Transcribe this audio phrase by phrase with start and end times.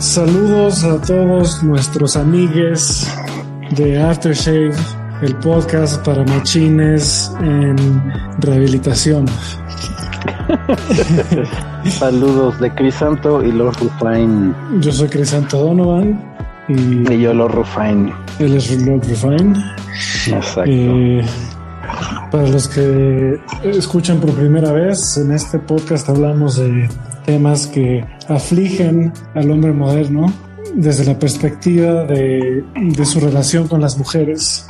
[0.00, 3.06] Saludos a todos nuestros amigues
[3.76, 4.72] de Aftershave,
[5.20, 7.76] el podcast para machines en
[8.38, 9.26] rehabilitación.
[11.84, 14.54] Saludos de Crisanto y Lord Rufine.
[14.80, 16.18] Yo soy Crisanto Donovan
[16.66, 18.10] y, y yo Lord Rufine.
[18.38, 19.52] Él es Lord Rufine.
[20.28, 20.62] Exacto.
[20.64, 21.22] Eh,
[22.30, 26.88] para los que escuchan por primera vez, en este podcast hablamos de
[27.24, 30.32] temas que afligen al hombre moderno
[30.74, 34.66] desde la perspectiva de, de su relación con las mujeres.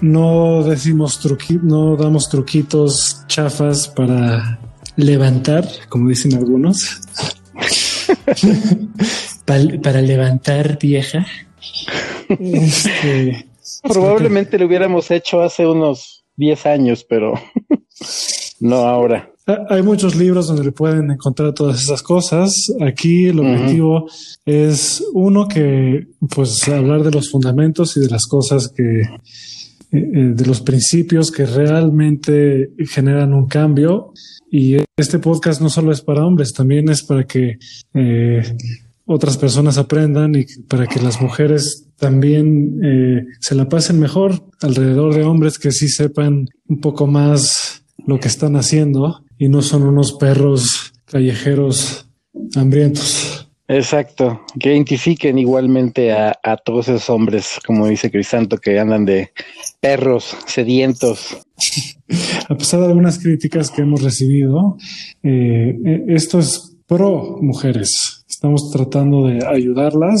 [0.00, 4.58] No decimos truqui, no damos truquitos chafas para
[4.96, 7.00] levantar, como dicen algunos.
[9.44, 11.26] para, para, levantar vieja.
[12.28, 13.46] Este,
[13.82, 17.34] Probablemente lo hubiéramos hecho hace unos 10 años, pero
[18.60, 19.30] no ahora.
[19.68, 22.52] Hay muchos libros donde pueden encontrar todas esas cosas.
[22.80, 24.40] Aquí el objetivo uh -huh.
[24.44, 29.08] es uno que, pues, hablar de los fundamentos y de las cosas que, eh,
[29.92, 34.12] de los principios que realmente generan un cambio.
[34.50, 37.58] Y este podcast no solo es para hombres, también es para que
[37.94, 38.42] eh,
[39.06, 45.14] otras personas aprendan y para que las mujeres también eh, se la pasen mejor alrededor
[45.14, 49.82] de hombres que sí sepan un poco más lo que están haciendo y no son
[49.82, 52.08] unos perros callejeros
[52.56, 53.48] hambrientos.
[53.68, 59.30] Exacto, que identifiquen igualmente a, a, todos esos hombres, como dice Crisanto, que andan de
[59.80, 61.38] perros sedientos.
[62.48, 64.76] A pesar de algunas críticas que hemos recibido,
[65.22, 65.76] eh,
[66.08, 68.24] esto es pro mujeres.
[68.28, 70.20] Estamos tratando de ayudarlas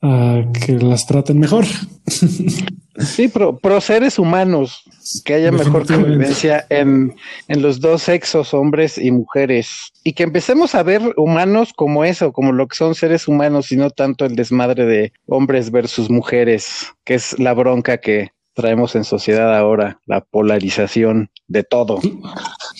[0.00, 1.64] a que las traten mejor.
[2.98, 4.82] Sí, pro, pro seres humanos,
[5.24, 7.14] que haya mejor convivencia en,
[7.48, 12.32] en, los dos sexos, hombres y mujeres, y que empecemos a ver humanos como eso,
[12.32, 16.92] como lo que son seres humanos, y no tanto el desmadre de hombres versus mujeres,
[17.04, 22.00] que es la bronca que traemos en sociedad ahora, la polarización de todo.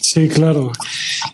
[0.01, 0.73] Sí, claro.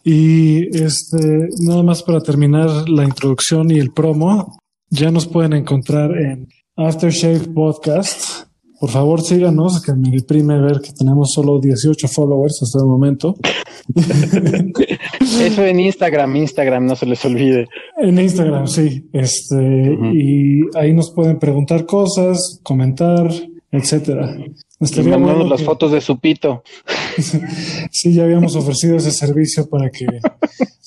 [0.04, 4.58] Y este, nada más para terminar la introducción y el promo,
[4.90, 8.51] ya nos pueden encontrar en Aftershave Podcast.
[8.82, 13.36] Por favor, síganos, que me deprime ver que tenemos solo 18 followers hasta el momento.
[15.20, 17.68] Eso en Instagram, Instagram, no se les olvide.
[17.96, 19.08] En Instagram, sí.
[19.12, 20.12] Este, uh -huh.
[20.12, 23.30] y ahí nos pueden preguntar cosas, comentar,
[23.70, 24.36] etcétera.
[24.80, 25.64] Bueno las que...
[25.64, 26.64] fotos de su pito.
[27.92, 30.06] sí, ya habíamos ofrecido ese servicio para que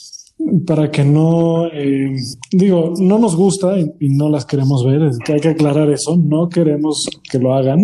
[0.65, 2.15] para que no, eh,
[2.51, 5.89] digo, no nos gusta y, y, no las queremos ver, es que hay que aclarar
[5.89, 7.79] eso, no queremos que lo hagan,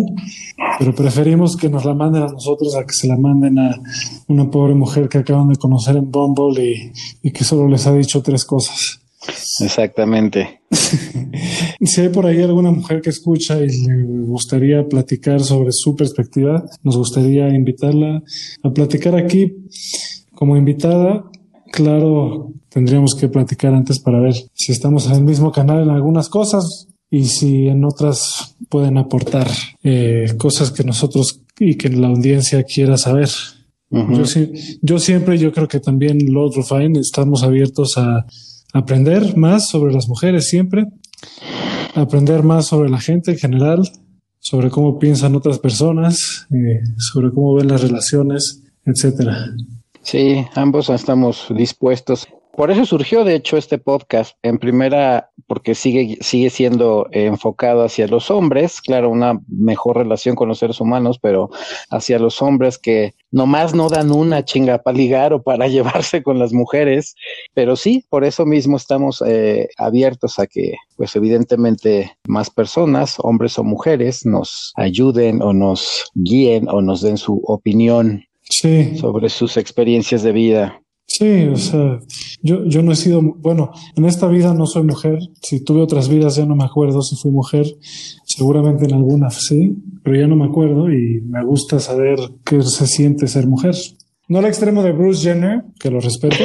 [0.78, 3.80] pero preferimos que nos la manden a nosotros a que se la manden a
[4.28, 6.92] una pobre mujer que acaban de conocer en Bumble y,
[7.28, 9.00] y que solo les ha dicho tres cosas.
[9.60, 10.60] Exactamente.
[11.80, 16.64] si hay por ahí alguna mujer que escucha y le gustaría platicar sobre su perspectiva,
[16.82, 18.22] nos gustaría invitarla
[18.62, 19.52] a platicar aquí
[20.34, 21.24] como invitada
[21.72, 26.28] Claro, tendríamos que platicar antes para ver si estamos en el mismo canal en algunas
[26.28, 29.48] cosas y si en otras pueden aportar
[29.82, 33.30] eh, cosas que nosotros y que la audiencia quiera saber.
[33.88, 34.16] Uh -huh.
[34.18, 38.26] yo, yo, siempre, yo creo que también Lord Rufine estamos abiertos a
[38.74, 40.84] aprender más sobre las mujeres siempre,
[41.94, 43.80] aprender más sobre la gente en general,
[44.40, 49.54] sobre cómo piensan otras personas, eh, sobre cómo ven las relaciones, etcétera.
[50.02, 52.28] Sí, ambos estamos dispuestos.
[52.54, 54.36] Por eso surgió, de hecho, este podcast.
[54.42, 60.48] En primera, porque sigue, sigue siendo enfocado hacia los hombres, claro, una mejor relación con
[60.48, 61.48] los seres humanos, pero
[61.88, 66.38] hacia los hombres que nomás no dan una chinga para ligar o para llevarse con
[66.38, 67.14] las mujeres.
[67.54, 73.58] Pero sí, por eso mismo estamos eh, abiertos a que, pues evidentemente, más personas, hombres
[73.58, 78.96] o mujeres, nos ayuden o nos guíen o nos den su opinión sí.
[78.96, 80.82] sobre sus experiencias de vida.
[81.06, 82.00] Sí, o sea,
[82.42, 85.18] yo, yo no he sido, bueno, en esta vida no soy mujer.
[85.42, 87.66] Si tuve otras vidas ya no me acuerdo si fui mujer.
[88.24, 92.86] Seguramente en alguna sí, pero ya no me acuerdo y me gusta saber qué se
[92.86, 93.74] siente ser mujer.
[94.28, 96.36] No al extremo de Bruce Jenner, que lo respeto,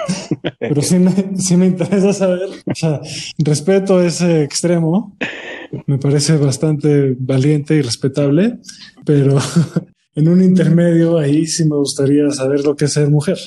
[0.58, 3.00] pero sí me, sí me interesa saber, o sea,
[3.38, 5.16] respeto ese extremo.
[5.86, 8.58] Me parece bastante valiente y respetable,
[9.04, 9.38] pero
[10.16, 13.38] en un intermedio ahí sí me gustaría saber lo que es ser mujer.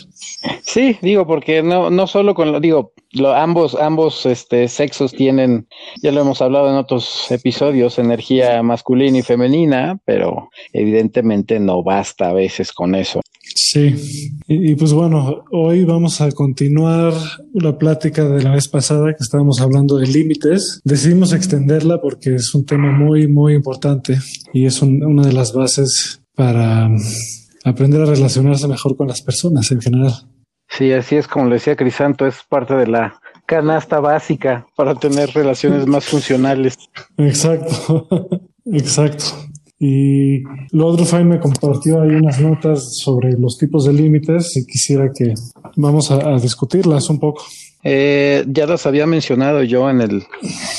[0.63, 5.67] Sí, digo, porque no, no solo con lo, digo, lo, ambos, ambos este, sexos tienen,
[6.01, 12.29] ya lo hemos hablado en otros episodios, energía masculina y femenina, pero evidentemente no basta
[12.29, 13.21] a veces con eso.
[13.55, 13.93] Sí,
[14.47, 17.13] y, pues bueno, hoy vamos a continuar
[17.53, 20.79] la plática de la vez pasada que estábamos hablando de límites.
[20.83, 24.17] Decidimos extenderla porque es un tema muy, muy importante
[24.53, 26.89] y es una de las bases para
[27.63, 30.13] aprender a relacionarse mejor con las personas en general.
[30.69, 35.29] Sí, así es como le decía Crisanto, es parte de la canasta básica para tener
[35.29, 36.75] relaciones más funcionales.
[37.17, 38.17] Exacto,
[38.65, 39.25] exacto.
[39.85, 44.65] Y lo otro, Fay me compartió ahí unas notas sobre los tipos de límites y
[44.65, 45.33] quisiera que
[45.75, 47.43] vamos a, discutirlas un poco.
[47.83, 50.23] Eh, ya las había mencionado yo en el,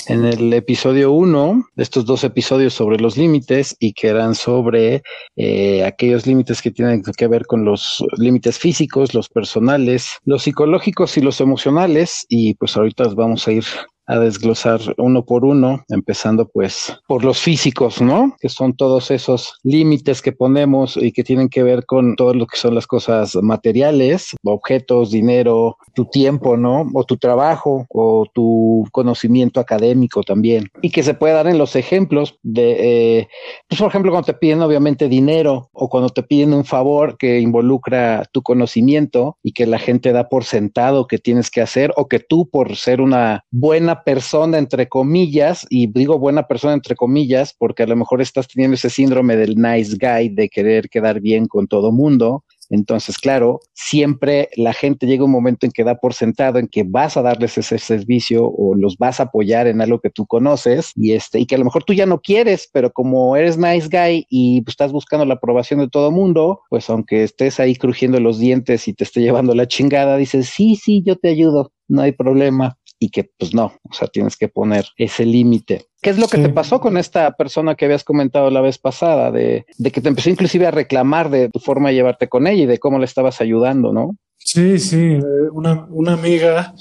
[0.08, 5.02] en el episodio 1 de estos dos episodios sobre los límites y que eran sobre
[5.36, 11.16] eh, aquellos límites que tienen que ver con los límites físicos, los personales, los psicológicos
[11.18, 12.24] y los emocionales.
[12.28, 13.64] Y pues ahorita vamos a ir
[14.06, 18.34] a desglosar uno por uno, empezando pues por los físicos, ¿no?
[18.40, 22.46] Que son todos esos límites que ponemos y que tienen que ver con todo lo
[22.46, 26.86] que son las cosas materiales, objetos, dinero, tu tiempo, ¿no?
[26.92, 30.68] O tu trabajo o tu conocimiento académico también.
[30.82, 33.28] Y que se puede dar en los ejemplos de, eh,
[33.68, 37.40] pues por ejemplo, cuando te piden obviamente dinero o cuando te piden un favor que
[37.40, 42.06] involucra tu conocimiento y que la gente da por sentado que tienes que hacer o
[42.06, 47.54] que tú por ser una buena persona, entre comillas, y digo buena persona, entre comillas,
[47.56, 51.46] porque a lo mejor estás teniendo ese síndrome del nice guy de querer quedar bien
[51.46, 52.44] con todo mundo.
[52.70, 56.82] Entonces, claro, siempre la gente llega un momento en que da por sentado en que
[56.82, 60.90] vas a darles ese servicio o los vas a apoyar en algo que tú conoces
[60.96, 63.88] y este y que a lo mejor tú ya no quieres, pero como eres nice
[63.90, 68.18] guy y pues, estás buscando la aprobación de todo mundo, pues aunque estés ahí crujiendo
[68.18, 72.00] los dientes y te esté llevando la chingada, dices, "Sí, sí, yo te ayudo, no
[72.02, 75.86] hay problema." Y que pues no, o sea, tienes que poner ese límite.
[76.00, 79.30] ¿Qué es lo que te pasó con esta persona que habías comentado la vez pasada,
[79.30, 82.64] de, de, que te empezó inclusive a reclamar de tu forma de llevarte con ella
[82.64, 84.16] y de cómo le estabas ayudando, ¿no?
[84.36, 86.74] Sí, sí, eh, una, una amiga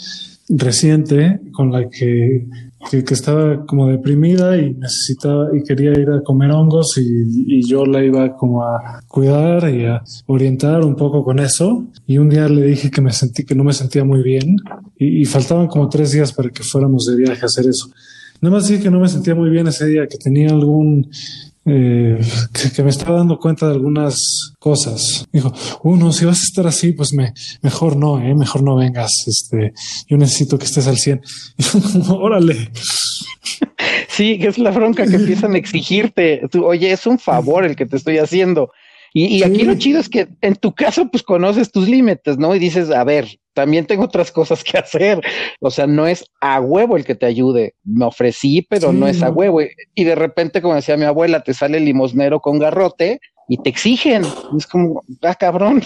[0.50, 2.46] reciente con la que
[2.90, 8.04] que, estaba como deprimida y necesitaba y quería ir a comer hongos y, yo la
[8.04, 11.86] iba como a cuidar y a orientar un poco con eso.
[12.06, 14.58] Y un día le dije que me sentí que no me sentía muy bien
[14.98, 17.90] y, y faltaban como tres días para que fuéramos de viaje a hacer eso.
[18.44, 21.10] Nada más dije que no me sentía muy bien ese día, que tenía algún
[21.66, 22.20] eh,
[22.76, 24.18] que, me estaba dando cuenta de algunas
[24.60, 25.26] cosas.
[25.32, 28.76] Dijo, uno, uh, si vas a estar así, pues me, mejor no, eh, mejor no
[28.76, 29.12] vengas.
[29.28, 29.74] Este,
[30.08, 31.22] yo necesito que estés al 100.
[32.10, 32.70] Órale.
[34.10, 36.42] Sí, que es la bronca que empiezan a exigirte.
[36.62, 38.72] Oye, es un favor el que te estoy haciendo.
[39.16, 42.56] Y, aquí lo chido es que en tu caso, pues conoces tus límites, ¿no?
[42.56, 45.22] Y dices, a ver, también tengo otras cosas que hacer.
[45.60, 47.76] O sea, no es a huevo el que te ayude.
[47.84, 49.62] Me ofrecí, pero no es a huevo.
[49.94, 53.70] Y de repente, como decía mi abuela, te sale el limosnero con garrote y te
[53.70, 54.24] exigen.
[54.58, 55.84] Es como, ah, cabrón.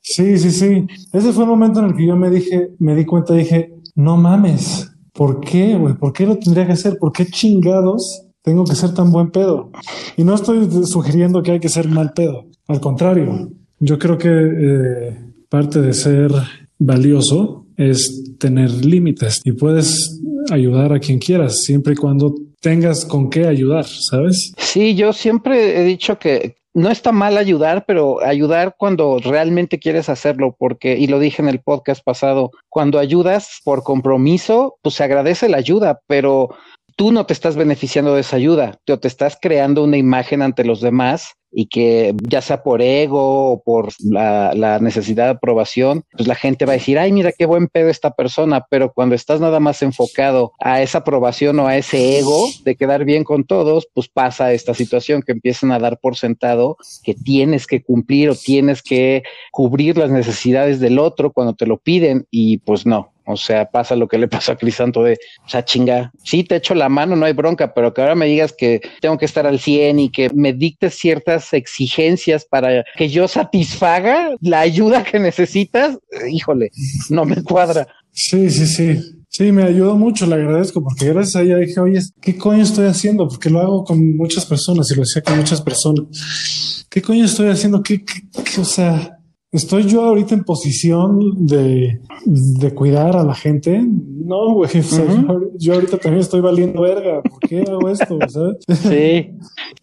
[0.00, 0.86] Sí, sí, sí.
[1.12, 4.16] Ese fue el momento en el que yo me dije, me di cuenta, dije, no
[4.16, 4.90] mames.
[5.12, 5.94] ¿Por qué, güey?
[5.94, 6.96] ¿Por qué lo tendría que hacer?
[6.98, 9.70] ¿Por qué chingados tengo que ser tan buen pedo.
[10.16, 12.44] Y no estoy sugiriendo que hay que ser mal pedo.
[12.68, 13.48] Al contrario,
[13.80, 15.18] yo creo que eh,
[15.48, 16.30] parte de ser
[16.78, 20.20] valioso es tener límites y puedes
[20.50, 24.52] ayudar a quien quieras siempre y cuando tengas con qué ayudar, ¿sabes?
[24.58, 30.08] Sí, yo siempre he dicho que no está mal ayudar, pero ayudar cuando realmente quieres
[30.08, 35.04] hacerlo, porque, y lo dije en el podcast pasado, cuando ayudas por compromiso, pues se
[35.04, 36.50] agradece la ayuda, pero
[36.96, 40.64] tú no te estás beneficiando de esa ayuda, te, te estás creando una imagen ante
[40.64, 46.26] los demás y que ya sea por ego o por la, necesidad de aprobación, pues
[46.26, 49.40] la gente va a decir, ay, mira qué buen pedo esta persona, pero cuando estás
[49.40, 53.86] nada más enfocado a esa aprobación o a ese ego de quedar bien con todos,
[53.94, 58.34] pues pasa esta situación que empiezan a dar por sentado que tienes que cumplir o
[58.34, 59.22] tienes que
[59.52, 63.96] cubrir las necesidades del otro cuando te lo piden y pues no, o sea, pasa
[63.96, 67.16] lo que le pasó a Crisanto de, o sea, chinga, sí te echo la mano,
[67.16, 70.10] no hay bronca, pero que ahora me digas que tengo que estar al 100 y
[70.10, 75.98] que me dictes ciertas exigencias para que yo satisfaga la ayuda que necesitas,
[76.30, 76.70] híjole,
[77.10, 77.86] no me cuadra.
[78.12, 79.00] Sí, sí, sí.
[79.28, 82.86] Sí, me ayudó mucho, le agradezco, porque gracias a ella dije, oye, ¿qué coño estoy
[82.86, 83.26] haciendo?
[83.26, 86.86] Porque lo hago con muchas personas y lo decía con muchas personas.
[86.88, 87.82] ¿Qué coño estoy haciendo?
[87.82, 89.13] ¿Qué, qué, qué o sea,
[89.54, 93.80] ¿Estoy yo ahorita en posición de, de cuidar a la gente?
[93.86, 94.68] No, güey.
[95.58, 97.22] yo, ahorita también estoy valiendo verga.
[97.22, 98.18] ¿Por qué hago esto?
[98.74, 99.30] Sí.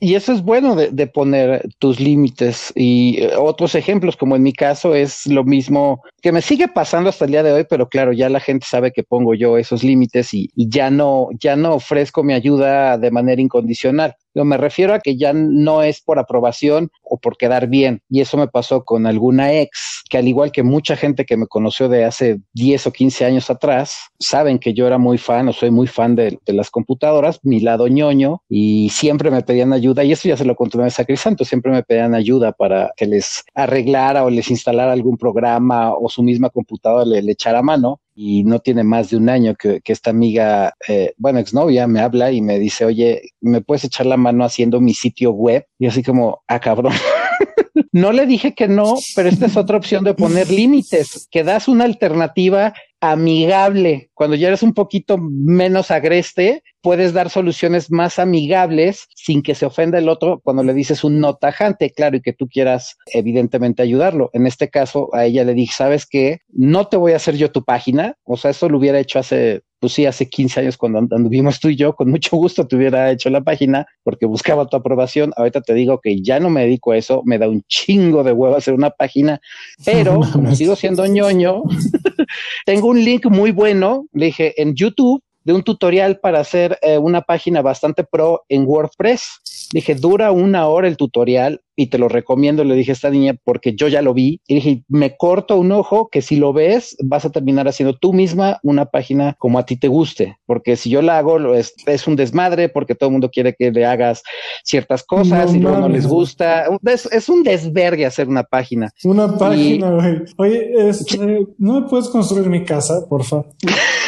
[0.02, 2.74] Y eso es bueno de, de poner tus límites.
[2.76, 7.10] Y eh, otros ejemplos, como en mi caso, es lo mismo que me sigue pasando
[7.10, 9.84] hasta el día de hoy, pero claro, ya la gente sabe que pongo yo esos
[9.84, 14.16] límites y, y ya no, ya no ofrezco mi ayuda de manera incondicional.
[14.34, 18.02] Yo me refiero a que ya no es por aprobación o por quedar bien.
[18.10, 21.48] Y eso me pasó con alguna ex, que al igual que mucha gente que me
[21.48, 25.54] conoció de hace 10 o 15 años atrás, saben que yo era muy fan o
[25.54, 30.04] soy muy fan de, las computadoras, mi lado ñoño, y siempre me pedían ayuda.
[30.04, 33.44] Y eso ya se lo conté a Crisanto, siempre me pedían ayuda para que les
[33.54, 38.44] arreglara o les instalara algún programa o su misma computadora le, le echara mano y
[38.44, 42.42] no tiene más de un año que, esta amiga, eh, bueno, exnovia, me habla y
[42.42, 45.66] me dice, oye, ¿me puedes echar la mano haciendo mi sitio web?
[45.80, 46.94] Y así como, ah, cabrón.
[47.92, 51.68] no le dije que no, pero esta es otra opción de poner límites, que das
[51.68, 54.10] una alternativa amigable.
[54.14, 59.66] Cuando ya eres un poquito menos agreste, puedes dar soluciones más amigables sin que se
[59.66, 63.82] ofenda el otro cuando le dices un no tajante, claro, y que tú quieras evidentemente
[63.82, 64.30] ayudarlo.
[64.34, 66.40] En este caso, a ella le dije, ¿sabes qué?
[66.50, 68.16] No te voy a hacer yo tu página.
[68.24, 71.70] O sea, eso lo hubiera hecho hace pues sí, hace 15 años cuando anduvimos tú
[71.70, 75.34] y yo, con mucho gusto te hubiera hecho la página porque buscaba tu aprobación.
[75.36, 78.32] Ahorita te digo que ya no me dedico a eso, me da un chingo de
[78.32, 79.42] huevo hacer una página,
[79.84, 81.64] pero como sigo siendo ñoño,
[82.68, 86.98] tengo un link muy bueno, le dije en YouTube de un tutorial para hacer eh,
[86.98, 89.70] una página bastante pro en WordPress.
[89.74, 93.36] Dije, dura una hora el tutorial y te lo recomiendo, le dije a esta niña,
[93.44, 94.42] porque yo ya lo vi.
[94.48, 98.14] Y dije, me corto un ojo que si lo ves, vas a terminar haciendo tú
[98.14, 100.38] misma una página como a ti te guste.
[100.46, 103.72] Porque si yo la hago, es, es un desmadre, porque todo el mundo quiere que
[103.72, 104.22] le hagas
[104.64, 106.66] ciertas cosas y luego no les gusta.
[106.84, 108.92] Es, un desvergue hacer una página.
[109.04, 110.24] Una página, güey.
[110.38, 111.18] Oye, este,
[111.58, 113.48] ¿no me puedes construir mi casa, por favor?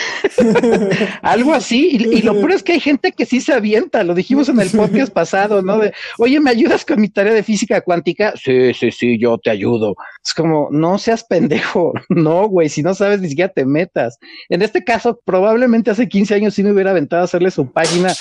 [1.21, 1.97] Algo así.
[1.97, 4.03] Y, lo peor es que hay gente que sí se avienta.
[4.03, 5.79] Lo dijimos en el podcast pasado, ¿no?
[5.79, 8.33] De, oye, ¿me ayudas con mi tarea de física cuántica?
[8.35, 9.95] Sí, sí, sí, yo te ayudo.
[10.23, 11.93] Es como, no seas pendejo.
[12.13, 14.17] No, güey, si no sabes, ni siquiera te metas.
[14.47, 18.13] En este caso, probablemente hace 15 años sí me hubiera aventado a hacerle su página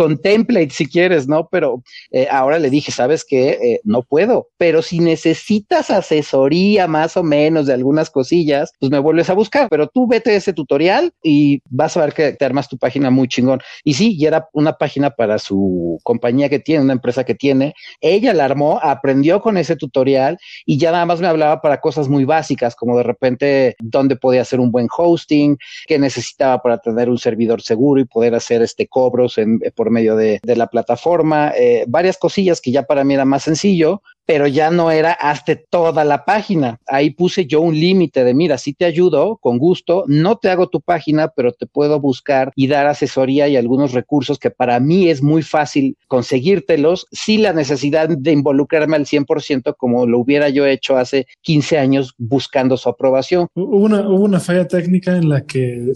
[0.00, 1.46] con template si quieres, ¿no?
[1.52, 3.50] Pero eh, ahora le dije, ¿sabes qué?
[3.50, 8.98] Eh, no puedo, pero si necesitas asesoría más o menos de algunas cosillas, pues me
[8.98, 12.46] vuelves a buscar, pero tú vete a ese tutorial y vas a ver que te
[12.46, 13.60] armas tu página muy chingón.
[13.84, 17.74] Y sí, y era una página para su compañía que tiene, una empresa que tiene.
[18.00, 22.08] Ella la armó, aprendió con ese tutorial y ya nada más me hablaba para cosas
[22.08, 27.10] muy básicas, como de repente dónde podía hacer un buen hosting, qué necesitaba para tener
[27.10, 31.84] un servidor seguro y poder hacer este cobros en, por medio de, la plataforma, eh,
[31.88, 36.04] varias cosillas que ya para mí era más sencillo, pero ya no era hasta toda
[36.04, 36.78] la página.
[36.86, 40.68] Ahí puse yo un límite de, mira, si te ayudo, con gusto, no te hago
[40.68, 45.08] tu página, pero te puedo buscar y dar asesoría y algunos recursos que para mí
[45.08, 50.64] es muy fácil conseguírtelos sin la necesidad de involucrarme al 100% como lo hubiera yo
[50.64, 53.48] hecho hace 15 años buscando su aprobación.
[53.56, 55.92] Hubo una, hubo una falla técnica en la que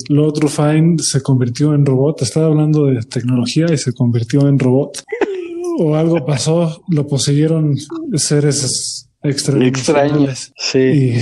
[0.49, 2.23] Fine se convirtió en robot.
[2.23, 5.05] Estaba hablando de tecnología y se convirtió en robot
[5.79, 7.77] o algo pasó, lo poseyeron
[8.15, 10.53] seres extraños.
[10.57, 10.79] Sí.
[10.79, 11.15] Y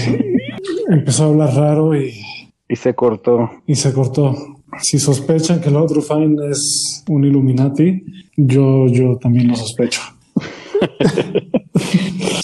[0.88, 2.14] empezó a hablar raro y.
[2.68, 3.50] Y se cortó.
[3.66, 4.34] Y se cortó.
[4.80, 8.02] Si sospechan que el otro Fine es un Illuminati,
[8.37, 10.00] yo, yo también lo sospecho.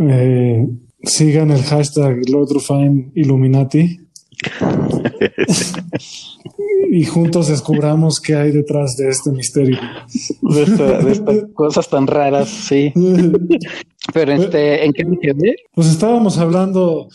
[0.00, 0.66] Eh,
[1.04, 2.16] sigan el hashtag
[2.60, 4.00] Fine Illuminati
[6.90, 9.78] y juntos descubramos qué hay detrás de este misterio.
[10.42, 12.92] De, estas cosas tan raras, sí.
[14.12, 15.56] Pero este, ¿en qué me quedé?
[15.74, 17.08] Pues estábamos hablando,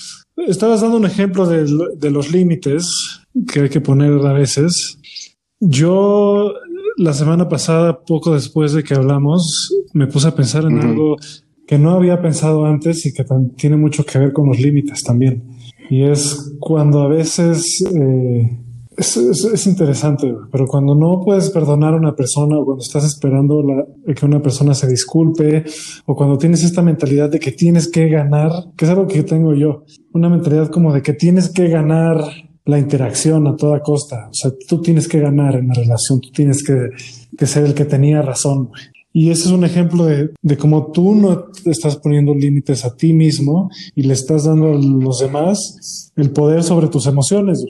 [0.48, 1.66] estabas dando un ejemplo de,
[1.98, 3.22] de los límites
[3.52, 5.00] que hay que poner a veces.
[5.60, 6.54] Yo
[6.98, 11.16] la semana pasada, poco después de que hablamos, me puse a pensar en algo
[11.66, 13.24] que no había pensado antes y que
[13.56, 15.44] tiene mucho que ver con los límites también.
[15.90, 18.60] Y es cuando a veces eh,
[19.00, 23.64] es, interesante, pero cuando no puedes perdonar a una persona o cuando estás esperando
[24.16, 25.64] que una persona se disculpe
[26.06, 29.54] o cuando tienes esta mentalidad de que tienes que ganar, que es algo que tengo
[29.54, 32.18] yo, una mentalidad como de que tienes que ganar
[32.66, 34.28] la interacción a toda costa.
[34.30, 36.90] O sea, tú tienes que ganar en la relación, tú tienes que,
[37.38, 38.70] que ser el que tenía razón.
[39.12, 43.14] Y ese es un ejemplo de, de cómo tú no estás poniendo límites a ti
[43.14, 47.64] mismo y le estás dando a los demás el poder sobre tus emociones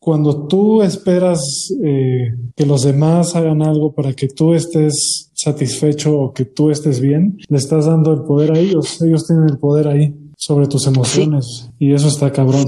[0.00, 6.32] cuando tú esperas eh, que los demás hagan algo para que tú estés satisfecho o
[6.32, 9.00] que tú estés bien, le estás dando el poder a ellos.
[9.02, 12.64] Ellos tienen el poder ahí sobre tus emociones y eso está cabrón.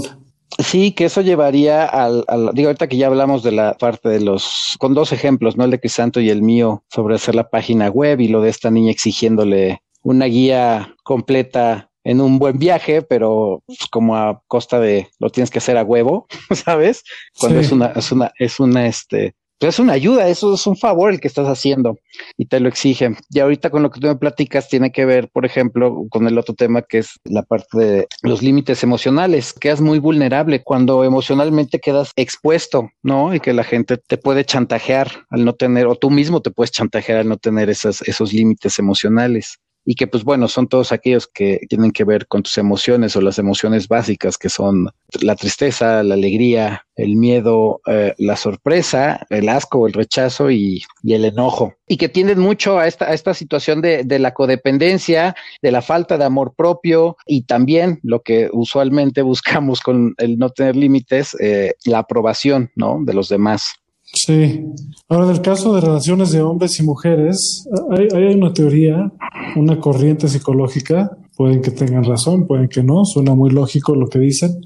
[0.59, 4.77] Sí, que eso llevaría al, digo, ahorita que ya hablamos de la parte de los,
[4.79, 5.65] con dos ejemplos, ¿no?
[5.65, 8.71] El de Crisanto y el mío sobre hacer la página web y lo de esta
[8.71, 15.31] niña exigiéndole una guía completa en un buen viaje, pero como a costa de lo
[15.31, 17.05] tienes que hacer a huevo, ¿sabes?
[17.39, 19.35] Cuando es una, es una, es una, este,
[19.69, 21.99] es una ayuda, eso es un favor el que estás haciendo
[22.37, 23.17] y te lo exigen.
[23.31, 26.39] Y ahorita con lo que tú me platicas tiene que ver, por ejemplo, con el
[26.39, 29.53] otro tema que es la parte de los límites emocionales.
[29.53, 33.35] Quedas muy vulnerable cuando emocionalmente quedas expuesto, ¿no?
[33.35, 36.73] Y que la gente te puede chantajear al no tener, o tú mismo te puedes
[36.73, 41.27] chantajear al no tener esas, esos límites emocionales y que pues bueno, son todos aquellos
[41.27, 46.03] que tienen que ver con tus emociones o las emociones básicas que son la tristeza,
[46.03, 51.75] la alegría, el miedo, eh, la sorpresa, el asco, el rechazo y, el enojo.
[51.89, 56.17] Y que tienden mucho a esta, a esta situación de, la codependencia, de la falta
[56.17, 61.75] de amor propio y también lo que usualmente buscamos con el no tener límites, eh,
[61.85, 62.99] la aprobación ¿no?
[63.03, 63.75] de los demás.
[64.13, 64.67] Sí.
[65.09, 69.11] Ahora, en el caso de relaciones de hombres y mujeres, hay, una teoría,
[69.57, 74.19] una corriente psicológica, pueden que tengan razón, pueden que no, suena muy lógico lo que
[74.19, 74.61] dicen,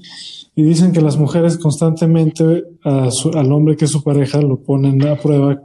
[0.55, 5.15] y dicen que las mujeres constantemente al hombre que es su pareja lo ponen a
[5.15, 5.61] prueba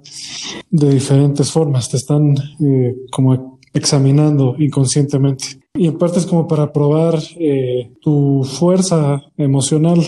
[0.70, 5.60] de diferentes formas, te están eh, como examinando inconscientemente.
[5.74, 10.00] Y en parte es como para probar eh, tu fuerza emocional,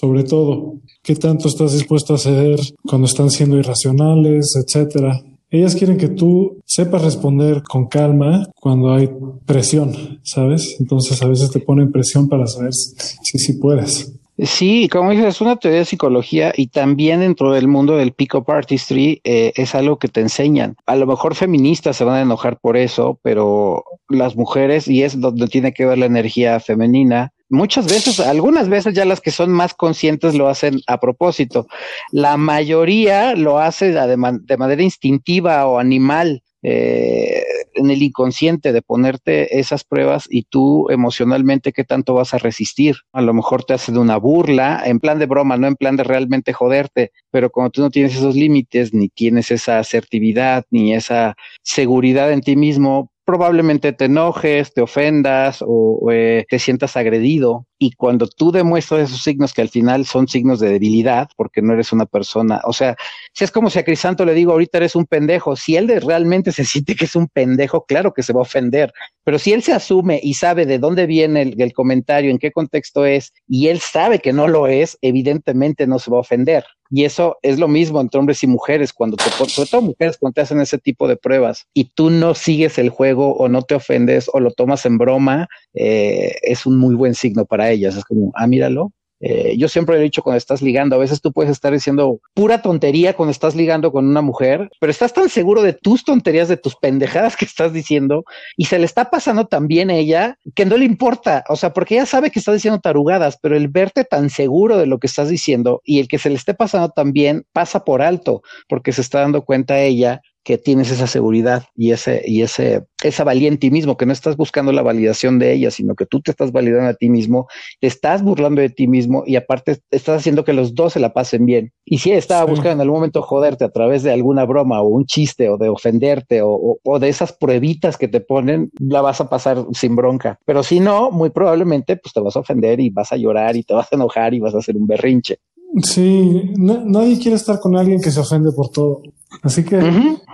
[0.00, 5.22] sobre todo qué tanto estás dispuesto a ceder cuando están siendo irracionales, etcétera.
[5.50, 9.08] Ellas quieren que tú sepas responder con calma cuando hay
[9.46, 10.76] presión, ¿sabes?
[10.80, 14.12] Entonces a veces te ponen presión para saber si sí puedes.
[14.36, 18.50] Sí, como dices, es una teoría de psicología y también dentro del mundo del pick-up
[18.50, 20.74] artistry eh, es algo que te enseñan.
[20.86, 25.20] A lo mejor feministas se van a enojar por eso, pero las mujeres, y es
[25.20, 29.50] donde tiene que ver la energía femenina, Muchas veces, algunas veces ya las que son
[29.50, 31.66] más conscientes lo hacen a propósito.
[32.10, 36.42] La mayoría lo hace de, manera instintiva o animal.
[36.66, 37.42] Eh,
[37.74, 42.96] en el inconsciente de ponerte esas pruebas y tú emocionalmente qué tanto vas a resistir.
[43.12, 46.04] A lo mejor te hacen una burla en plan de broma, no en plan de
[46.04, 51.34] realmente joderte, pero cuando tú no tienes esos límites, ni tienes esa asertividad, ni esa
[51.62, 57.66] seguridad en ti mismo, probablemente te enojes, te ofendas o, eh, te sientas agredido.
[57.78, 61.72] Y cuando tú demuestras esos signos que al final son signos de debilidad, porque no
[61.72, 62.96] eres una persona, o sea,
[63.32, 66.52] si es como si a Crisanto le digo, ahorita eres un pendejo, si él realmente
[66.52, 68.92] se siente que es un pendejo, claro que se va a ofender,
[69.24, 73.06] pero si él se asume y sabe de dónde viene el, comentario, en qué contexto
[73.06, 76.64] es, y él sabe que no lo es, evidentemente no se va a ofender.
[76.90, 80.34] Y eso es lo mismo entre hombres y mujeres, cuando te, sobre todo mujeres, cuando
[80.34, 83.74] te hacen ese tipo de pruebas y tú no sigues el juego o no te
[83.74, 87.96] ofendes o lo tomas en broma, eh, es un muy buen signo para ellas.
[87.96, 88.92] Es como, ah, míralo,
[89.26, 92.60] eh, yo siempre he dicho cuando estás ligando, a veces tú puedes estar diciendo pura
[92.60, 96.58] tontería cuando estás ligando con una mujer, pero estás tan seguro de tus tonterías, de
[96.58, 98.24] tus pendejadas que estás diciendo
[98.56, 101.72] y se le está pasando tan bien a ella que no le importa, o sea,
[101.72, 105.06] porque ella sabe que estás diciendo tarugadas, pero el verte tan seguro de lo que
[105.06, 108.92] estás diciendo y el que se le esté pasando tan bien pasa por alto porque
[108.92, 113.48] se está dando cuenta ella que tienes esa seguridad y ese, y ese, esa valía
[113.48, 116.30] en ti mismo, que no estás buscando la validación de ella, sino que tú te
[116.30, 117.48] estás validando a ti mismo,
[117.80, 121.14] te estás burlando de ti mismo y aparte estás haciendo que los dos se la
[121.14, 121.72] pasen bien.
[121.86, 125.06] Y si estaba buscando en algún momento joderte a través de alguna broma o un
[125.06, 129.30] chiste o de ofenderte o, o, de esas pruebitas que te ponen, la vas a
[129.30, 130.38] pasar sin bronca.
[130.44, 133.62] Pero si no, muy probablemente pues te vas a ofender y vas a llorar y
[133.62, 135.38] te vas a enojar y vas a hacer un berrinche.
[135.82, 139.02] Sí, nadie quiere estar con alguien que se ofende por todo.
[139.42, 139.80] Así que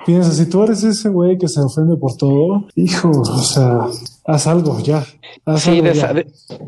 [0.04, 3.86] piensa, si tú eres ese güey que se ofende por todo, hijo, o sea,
[4.26, 5.04] haz algo ya.
[5.46, 5.86] Haz algo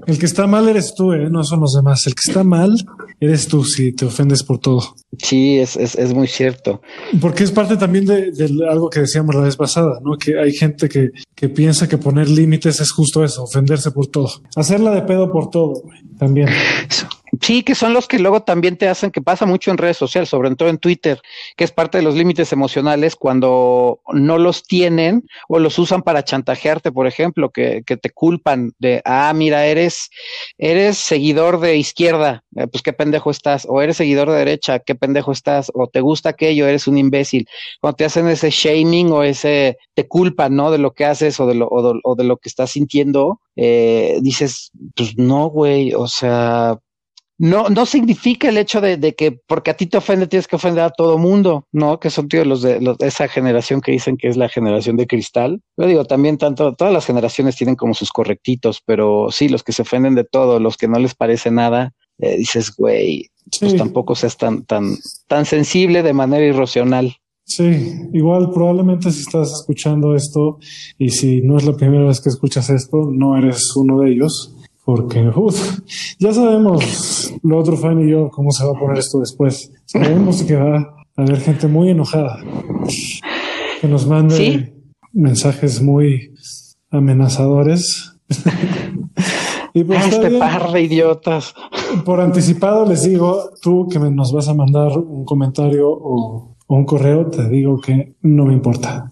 [0.06, 1.28] El que está mal eres tú, ¿eh?
[1.30, 2.06] no son los demás.
[2.06, 2.74] El que está mal
[3.20, 4.82] eres tú si te ofendes por todo.
[5.18, 6.80] Sí, es, es, es muy cierto.
[7.20, 8.32] Porque es parte también de,
[8.68, 10.16] algo que decíamos la vez pasada, ¿no?
[10.16, 14.30] Que hay gente que, que piensa que poner límites es justo eso, ofenderse por todo.
[14.56, 15.82] Hacerla de pedo por todo,
[16.18, 16.48] también.
[17.40, 20.28] Sí, que son los que luego también te hacen, que pasa mucho en redes sociales,
[20.28, 21.20] sobre todo en Twitter,
[21.56, 26.24] que es parte de los límites emocionales cuando no los tienen o los usan para
[26.24, 30.10] chantajearte, por ejemplo, que, que te culpan de, ah, mira, eres,
[30.58, 34.94] eres seguidor de izquierda, eh, pues qué pendejo estás, o eres seguidor de derecha, qué
[34.94, 37.48] pendejo estás, o te gusta aquello, eres un imbécil.
[37.80, 40.70] Cuando te hacen ese shaming o ese, te culpan, ¿no?
[40.70, 43.40] De lo que haces o de lo, o de, o de lo que estás sintiendo,
[43.56, 46.78] eh, dices, pues no, güey, o sea,
[47.42, 50.84] no, no significa el hecho de, que porque a ti te ofende tienes que ofender
[50.84, 51.98] a todo mundo, ¿no?
[51.98, 55.60] Que son tíos los de esa generación que dicen que es la generación de cristal.
[55.76, 59.72] Yo digo, también tanto, todas las generaciones tienen como sus correctitos, pero sí, los que
[59.72, 63.28] se ofenden de todo, los que no les parece nada, eh, dices, güey,
[63.58, 67.16] pues tampoco seas tan, tan, tan sensible de manera irracional.
[67.44, 70.58] Sí, igual probablemente si estás escuchando esto
[70.96, 74.54] y si no es la primera vez que escuchas esto, no eres uno de ellos,
[74.84, 75.30] porque
[76.18, 79.72] ya sabemos, lo otro fan y yo, cómo se va a poner esto después.
[79.84, 80.76] Sabemos que va
[81.16, 82.38] a haber gente muy enojada,
[83.80, 84.74] que nos mande
[85.12, 86.34] mensajes muy
[86.90, 88.12] amenazadores.
[89.74, 91.54] y pues, este par de idiotas.
[92.04, 97.26] Por anticipado les digo, tú que nos vas a mandar un comentario o un correo,
[97.26, 99.10] te digo que no me importa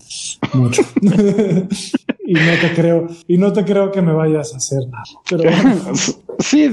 [0.55, 0.83] mucho.
[1.01, 5.05] y no te creo, y no te creo que me vayas a hacer nada.
[5.29, 5.51] Pero
[6.40, 6.68] Sí,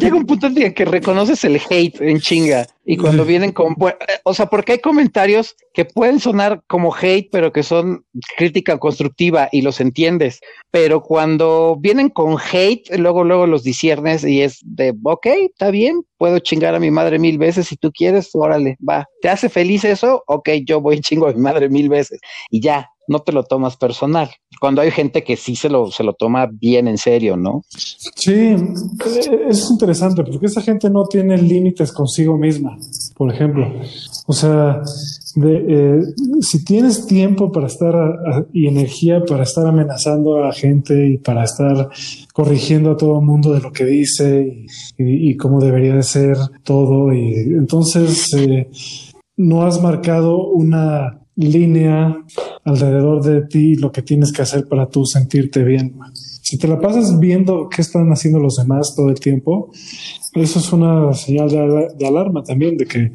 [0.00, 3.76] llega un punto en que reconoces el hate en chinga y cuando vienen con,
[4.24, 8.04] o sea, porque hay comentarios que pueden sonar como hate, pero que son
[8.36, 14.42] crítica constructiva y los entiendes, pero cuando vienen con hate, luego, luego los disiernes y
[14.42, 18.30] es de, ok, está bien, puedo chingar a mi madre mil veces si tú quieres,
[18.32, 20.24] órale, va, ¿te hace feliz eso?
[20.26, 23.44] Ok, yo voy y chingo a mi madre mil veces y ya, no te lo
[23.44, 24.30] tomas personal.
[24.60, 27.62] Cuando hay gente que sí se lo, se lo toma bien en serio, ¿no?
[27.68, 28.56] Sí,
[29.48, 32.76] es interesante porque esa gente no tiene límites consigo misma,
[33.16, 33.72] por ejemplo.
[34.26, 34.82] O sea,
[35.36, 36.02] de, eh,
[36.40, 37.94] si tienes tiempo para estar
[38.52, 41.88] y energía para estar amenazando a gente y para estar
[42.32, 44.64] corrigiendo a todo el mundo de lo que dice
[44.98, 48.68] y, cómo debería de ser todo, y entonces eh,
[49.36, 52.16] no has marcado una línea
[52.64, 55.98] alrededor de ti lo que tienes que hacer para tú sentirte bien.
[56.14, 59.70] Si te la pasas viendo qué están haciendo los demás todo el tiempo,
[60.34, 63.12] eso es una señal de, alarma también de que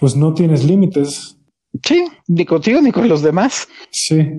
[0.00, 1.37] pues no tienes límites.
[1.84, 3.68] Sí, ni contigo ni con los demás.
[3.90, 4.30] Sí.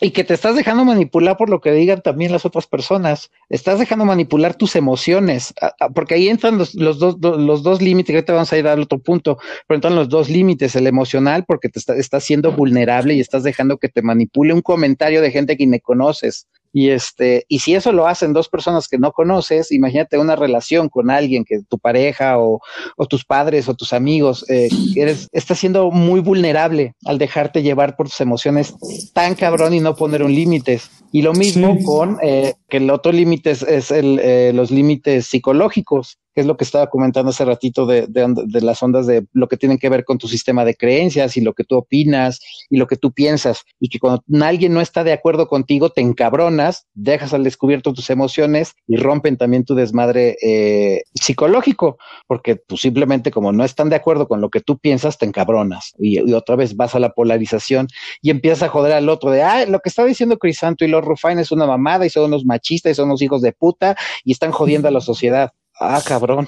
[0.00, 3.30] Y que te estás dejando manipular por lo que digan también las otras personas.
[3.48, 5.54] Estás dejando manipular tus emociones,
[5.94, 8.98] porque ahí entran los, dos, los dos límites, que te vamos a ir al otro
[8.98, 13.20] punto, pero entran los dos límites, el emocional, porque te está, estás siendo vulnerable y
[13.20, 16.48] estás dejando que te manipule un comentario de gente que ni conoces.
[16.72, 20.88] Y este, y si eso lo hacen dos personas que no conoces, imagínate una relación
[20.88, 22.60] con alguien que tu pareja o,
[22.96, 27.96] o tus padres o tus amigos, eh, eres, estás siendo muy vulnerable al dejarte llevar
[27.96, 28.74] por tus emociones
[29.12, 30.90] tan cabrón y no poner un límites.
[31.12, 36.18] Y lo mismo con eh, que el otro límite es, el, eh, los límites psicológicos
[36.34, 39.56] que es lo que estaba comentando hace ratito de, de, las ondas de lo que
[39.56, 42.86] tienen que ver con tu sistema de creencias y lo que tú opinas y lo
[42.86, 43.64] que tú piensas.
[43.80, 48.08] Y que cuando alguien no está de acuerdo contigo, te encabronas, dejas al descubierto tus
[48.10, 53.90] emociones y rompen también tu desmadre eh, psicológico, porque tú pues, simplemente como no están
[53.90, 57.10] de acuerdo con lo que tú piensas, te encabronas y, otra vez vas a la
[57.10, 57.88] polarización
[58.22, 61.38] y empiezas a joder al otro de, ah, lo que está diciendo Crisanto y Rufain
[61.38, 64.52] es una mamada y son unos machistas y son unos hijos de puta y están
[64.52, 66.46] jodiendo a la sociedad ah, cabrón,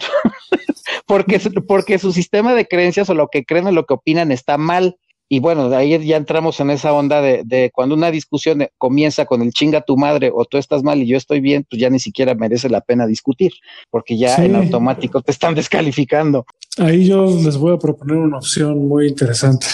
[1.07, 4.59] porque, porque su sistema de creencias o lo que creen o lo que opinan está
[4.59, 4.97] mal.
[5.27, 9.25] Y bueno, de ahí ya entramos en esa onda de, de, cuando una discusión comienza
[9.25, 11.89] con el chinga tu madre o tú estás mal y yo estoy bien, pues ya
[11.89, 13.53] ni siquiera merece la pena discutir,
[13.91, 16.45] porque ya en automático te están descalificando.
[16.77, 19.67] Ahí yo les voy a proponer una opción muy interesante.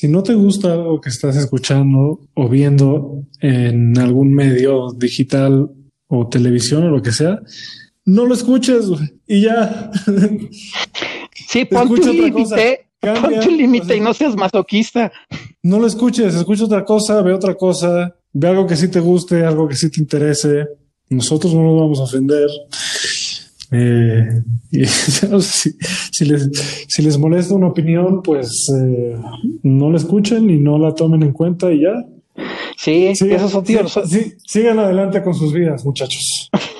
[0.00, 5.68] Si no te gusta algo que estás escuchando o viendo en algún medio digital
[6.08, 7.42] o televisión o lo que sea,
[8.06, 8.86] no lo escuches
[9.26, 9.90] y ya.
[11.50, 15.12] Sí, pon tu límite, pon tu límite y no seas masoquista.
[15.62, 19.44] No lo escuches, escucha otra cosa, ve otra cosa, ve algo que sí te guste,
[19.44, 20.66] algo que sí te interese.
[21.10, 22.48] Nosotros no nos vamos a ofender.
[23.70, 24.42] Eh,
[25.42, 25.76] si,
[26.24, 26.50] les,
[26.88, 29.16] si les molesta una opinión, pues eh,
[29.62, 32.06] no la escuchen y no la tomen en cuenta y ya.
[32.76, 33.98] Sí, esos son tíos.
[34.06, 36.50] Sí, sigan adelante con sus vidas, muchachos.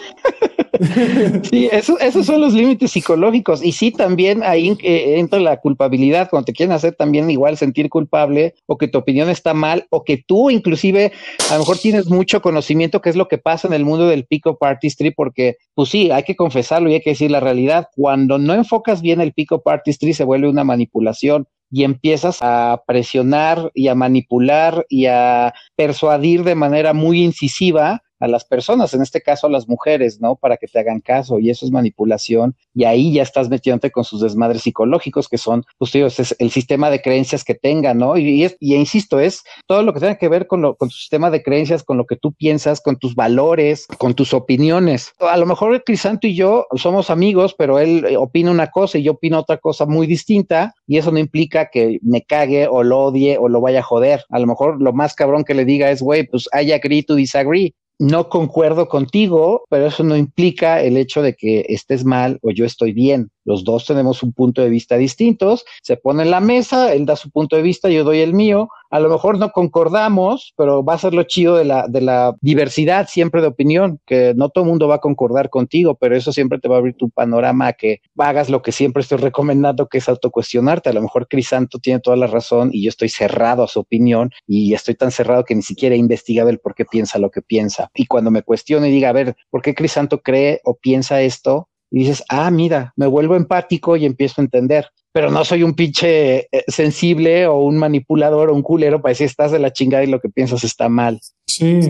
[1.50, 3.64] Sí, eso, esos son los límites psicológicos.
[3.64, 7.88] Y sí, también ahí eh, entra la culpabilidad, cuando te quieren hacer también igual sentir
[7.88, 11.12] culpable o que tu opinión está mal o que tú inclusive
[11.50, 14.26] a lo mejor tienes mucho conocimiento, que es lo que pasa en el mundo del
[14.26, 17.88] pico artistry, porque pues sí, hay que confesarlo y hay que decir la realidad.
[17.94, 23.70] Cuando no enfocas bien el pico artistry se vuelve una manipulación y empiezas a presionar
[23.74, 29.20] y a manipular y a persuadir de manera muy incisiva a las personas, en este
[29.22, 30.37] caso a las mujeres, ¿no?
[30.37, 34.04] Para que te hagan caso y eso es manipulación y ahí ya estás metiéndote con
[34.04, 38.16] sus desmadres psicológicos que son, pues digo, es el sistema de creencias que tengan, ¿no?
[38.16, 41.30] Y, y, insisto, es todo lo que tiene que ver con, lo, con tu sistema
[41.30, 45.12] de creencias, con lo que tú piensas, con tus valores, con tus opiniones.
[45.18, 49.02] A lo mejor Crisanto y yo somos amigos, pero él eh, opina una cosa y
[49.02, 52.98] yo opino otra cosa muy distinta y eso no implica que me cague o lo
[52.98, 54.24] odie o lo vaya a joder.
[54.28, 57.14] A lo mejor lo más cabrón que le diga es, güey, pues I agree to
[57.14, 62.51] disagree no concuerdo contigo, pero eso no implica el hecho de que estés mal o
[62.51, 63.31] yo estoy bien.
[63.44, 67.16] Los dos tenemos un punto de vista distintos, se pone en la mesa, él da
[67.16, 70.94] su punto de vista, yo doy el mío, a lo mejor no concordamos, pero va
[70.94, 74.64] a ser lo chido de la, de la diversidad siempre de opinión, que no todo
[74.64, 77.68] el mundo va a concordar contigo, pero eso siempre te va a abrir tu panorama
[77.68, 80.90] a que hagas lo que siempre estoy recomendando, que es autocuestionarte.
[80.90, 84.31] A lo mejor Crisanto tiene toda la razón y yo estoy cerrado a su opinión
[84.46, 87.42] y estoy tan cerrado que ni siquiera he investigado el por qué piensa lo que
[87.42, 87.90] piensa.
[87.94, 91.68] Y cuando me cuestione y diga, a ver, ¿por qué Crisanto cree o piensa esto?
[91.90, 95.74] Y dices, ah, mira, me vuelvo empático y empiezo a entender pero no soy un
[95.74, 100.05] pinche eh, sensible o un manipulador o un culero para decir estás de la chingada
[100.05, 101.20] y lo que piensas está mal.
[101.46, 101.81] Sí,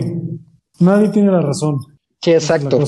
[0.79, 1.79] nadie tiene la razón.
[2.23, 2.83] Sí, exacto.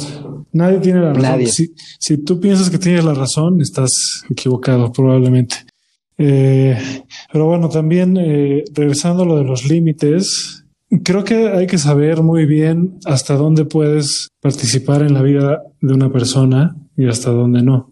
[0.52, 1.48] nadie tiene la razón.
[1.48, 3.92] Si, si, tú piensas que tienes la razón, estás
[4.30, 5.56] equivocado probablemente.
[6.18, 6.78] Eh,
[7.32, 10.64] pero bueno, también eh, regresando a lo de los límites,
[11.04, 15.94] creo que hay que saber muy bien hasta dónde puedes participar en la vida de
[15.94, 17.92] una persona y hasta dónde no.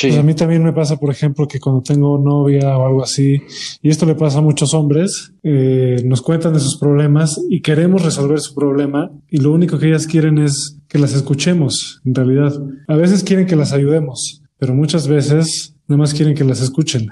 [0.00, 3.40] Pues a mí también me pasa, por ejemplo, que cuando tengo novia o algo así,
[3.82, 8.04] y esto le pasa a muchos hombres, eh, nos cuentan de sus problemas y queremos
[8.04, 12.52] resolver su problema y lo único que ellas quieren es que las escuchemos, en realidad.
[12.88, 17.08] A veces quieren que las ayudemos, pero muchas veces nada más quieren que las escuchen.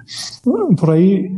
[0.78, 1.28] Por ahí,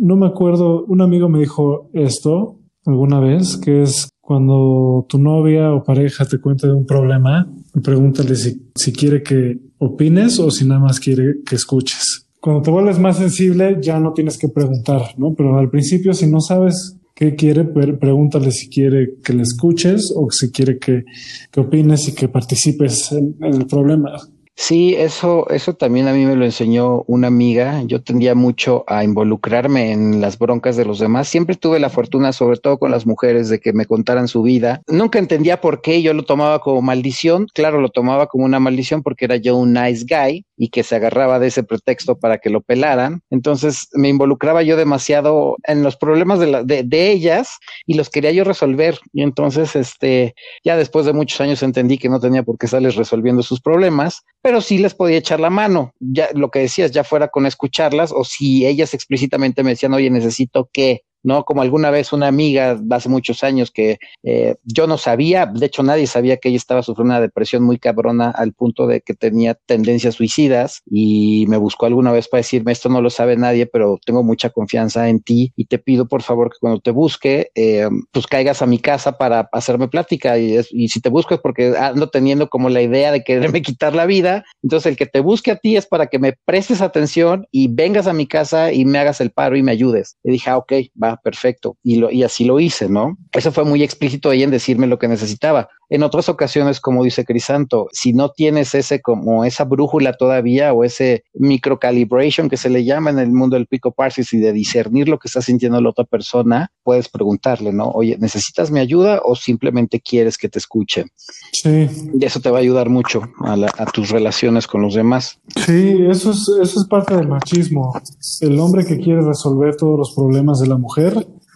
[0.00, 5.72] no me acuerdo, un amigo me dijo esto alguna vez, que es cuando tu novia
[5.72, 7.48] o pareja te cuenta de un problema,
[7.80, 12.26] pregúntale si, si quiere que opines o si nada más quiere que escuches.
[12.40, 15.32] Cuando te vuelves más sensible ya no tienes que preguntar, ¿no?
[15.34, 20.28] Pero al principio si no sabes qué quiere, pregúntale si quiere que le escuches o
[20.32, 21.04] si quiere que,
[21.52, 24.10] que opines y que participes en el problema.
[24.58, 27.82] Sí, eso, eso también a mí me lo enseñó una amiga.
[27.84, 31.28] Yo tendía mucho a involucrarme en las broncas de los demás.
[31.28, 34.80] Siempre tuve la fortuna, sobre todo con las mujeres, de que me contaran su vida.
[34.88, 37.46] Nunca entendía por qué yo lo tomaba como maldición.
[37.52, 40.96] Claro, lo tomaba como una maldición porque era yo un nice guy y que se
[40.96, 43.22] agarraba de ese pretexto para que lo pelaran.
[43.30, 48.44] Entonces me involucraba yo demasiado en los problemas de, de ellas y los quería yo
[48.44, 48.98] resolver.
[49.12, 52.96] Y entonces, este, ya después de muchos años entendí que no tenía por qué estarles
[52.96, 55.92] resolviendo sus problemas pero sí les podía echar la mano.
[55.98, 60.08] Ya lo que decías, ya fuera con escucharlas o si ellas explícitamente me decían, oye,
[60.08, 61.44] necesito que ¿no?
[61.44, 65.82] Como alguna vez una amiga hace muchos años que eh, yo no sabía, de hecho
[65.82, 69.54] nadie sabía que ella estaba sufriendo una depresión muy cabrona al punto de que tenía
[69.54, 73.98] tendencias suicidas y me buscó alguna vez para decirme esto no lo sabe nadie, pero
[74.06, 77.88] tengo mucha confianza en ti y te pido por favor que cuando te busque, eh,
[78.12, 81.74] pues caigas a mi casa para hacerme plática y, y si te busco es porque
[81.76, 85.50] ando teniendo como la idea de quererme quitar la vida, entonces el que te busque
[85.50, 88.98] a ti es para que me prestes atención y vengas a mi casa y me
[88.98, 90.16] hagas el paro y me ayudes.
[90.22, 91.76] Y dije, ah, ok, va, perfecto.
[91.82, 93.16] Y, lo, y así lo hice, ¿no?
[93.32, 95.68] Eso fue muy explícito ella en decirme lo que necesitaba.
[95.88, 100.82] En otras ocasiones, como dice Crisanto, si no tienes ese como esa brújula todavía o
[100.82, 105.08] ese microcalibration que se le llama en el mundo del pico parsis y de discernir
[105.08, 107.90] lo que está sintiendo la otra persona, puedes preguntarle, ¿no?
[107.90, 111.04] Oye, ¿necesitas mi ayuda o simplemente quieres que te escuche?
[111.52, 111.88] Sí.
[112.18, 115.38] Y eso te va a ayudar mucho a, a tus relaciones con los demás.
[115.64, 117.92] Sí, eso es, eso es parte del machismo.
[118.40, 120.95] El hombre que quiere resolver todos los problemas de la mujer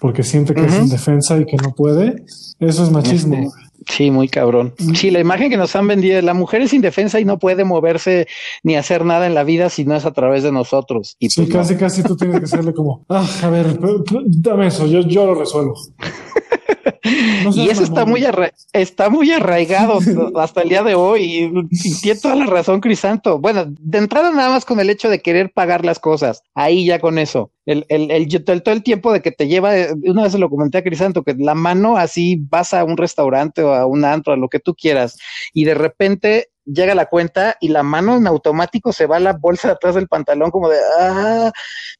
[0.00, 2.24] porque siente que es indefensa y que no puede,
[2.58, 3.34] eso es machismo.
[3.34, 4.74] Este, Sí, muy cabrón.
[4.94, 8.28] Sí, la imagen que nos han vendido, la mujer es indefensa y no puede moverse
[8.62, 11.16] ni hacer nada en la vida si no es a través de nosotros.
[11.18, 13.78] Y sí, pues casi, casi tú tienes que serle como, ah, a ver,
[14.26, 15.74] dame eso, yo, yo lo resuelvo.
[17.54, 18.24] y eso está muy,
[18.72, 19.98] está muy arraigado
[20.36, 21.22] hasta el día de hoy.
[21.22, 23.38] Y, tiene toda la razón, Crisanto.
[23.38, 26.42] Bueno, de entrada nada más con el hecho de querer pagar las cosas.
[26.54, 27.52] Ahí ya con eso.
[27.66, 30.78] El, el, el, todo el tiempo de que te lleva, una vez se lo comenté
[30.78, 34.36] a Crisanto, que la mano así vas a un restaurante o a un antro, a
[34.36, 35.18] lo que tú quieras,
[35.52, 39.32] y de repente llega la cuenta y la mano en automático se va a la
[39.32, 41.50] bolsa de atrás del pantalón como de, ah,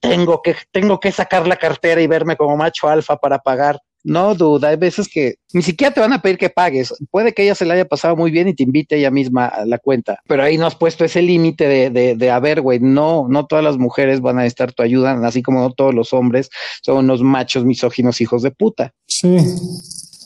[0.00, 3.80] tengo que, tengo que sacar la cartera y verme como macho alfa para pagar.
[4.02, 6.94] No duda, hay veces que ni siquiera te van a pedir que pagues.
[7.10, 9.66] Puede que ella se le haya pasado muy bien y te invite ella misma a
[9.66, 12.80] la cuenta, pero ahí no has puesto ese límite de, de, de, a ver, güey,
[12.80, 16.12] no, no todas las mujeres van a necesitar tu ayuda, así como no todos los
[16.12, 16.50] hombres
[16.82, 18.94] son unos machos misóginos hijos de puta.
[19.06, 19.36] Sí.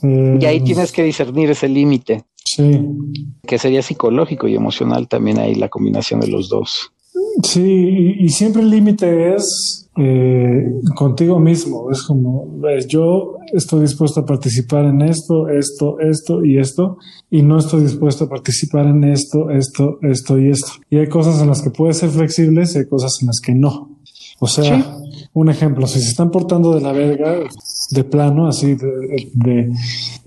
[0.02, 2.24] Y ahí tienes que discernir ese límite.
[2.44, 2.80] Sí.
[3.46, 6.92] Que sería psicológico y emocional también ahí la combinación de los dos.
[7.42, 11.90] Sí, y, siempre el límite es eh, contigo mismo.
[11.90, 12.48] Es como,
[12.88, 16.98] yo estoy dispuesto a participar en esto, esto, esto y esto,
[17.30, 20.72] y no estoy dispuesto a participar en esto, esto, esto y esto.
[20.90, 23.54] Y hay cosas en las que puedes ser flexibles y hay cosas en las que
[23.54, 23.90] no.
[24.40, 24.96] O sea,
[25.32, 27.38] un ejemplo, si se están portando de la verga,
[27.90, 29.72] de plano, así, de, de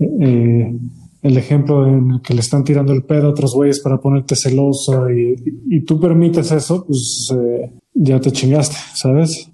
[0.00, 0.78] eh,
[1.22, 4.36] el ejemplo en el que le están tirando el pedo a otros güeyes para ponerte
[4.36, 5.34] celoso y,
[5.68, 9.50] y, tú permites eso, pues eh, ya te chingaste, ¿sabes?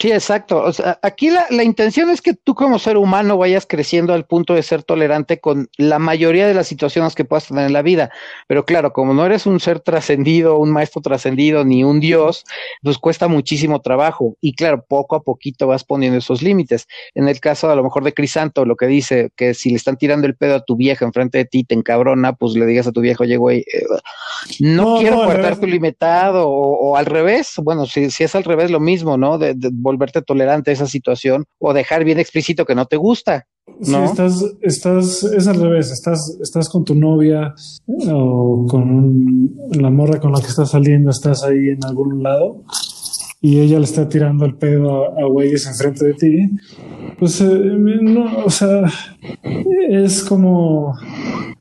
[0.00, 0.62] Sí, exacto.
[0.62, 4.26] O sea, aquí la, la, intención es que tú como ser humano vayas creciendo al
[4.26, 7.82] punto de ser tolerante con la mayoría de las situaciones que puedas tener en la
[7.82, 8.10] vida.
[8.46, 12.44] Pero claro, como no eres un ser trascendido, un maestro trascendido, ni un dios,
[12.80, 14.36] pues cuesta muchísimo trabajo.
[14.40, 16.86] Y claro, poco a poquito vas poniendo esos límites.
[17.16, 19.96] En el caso a lo mejor de Crisanto, lo que dice que si le están
[19.96, 22.92] tirando el pedo a tu vieja enfrente de ti, te encabrona, pues le digas a
[22.92, 23.84] tu viejo, oye, güey, eh,
[24.60, 27.54] no, no, quiero no, tu limitado, o, o, al revés.
[27.64, 29.38] Bueno, si, si es al revés, lo mismo, ¿no?
[29.38, 33.46] de, de volverte tolerante a esa situación o dejar bien explícito que no te gusta.
[33.66, 33.84] ¿no?
[33.84, 37.54] Sí, estás, estás, es al revés, estás, estás con tu novia
[38.10, 42.62] o con la morra con la que estás saliendo, estás ahí en algún lado
[43.40, 46.50] y ella le está tirando el pedo a, güeyes enfrente de ti,
[47.18, 48.82] pues, eh, no, o sea,
[49.88, 50.94] es como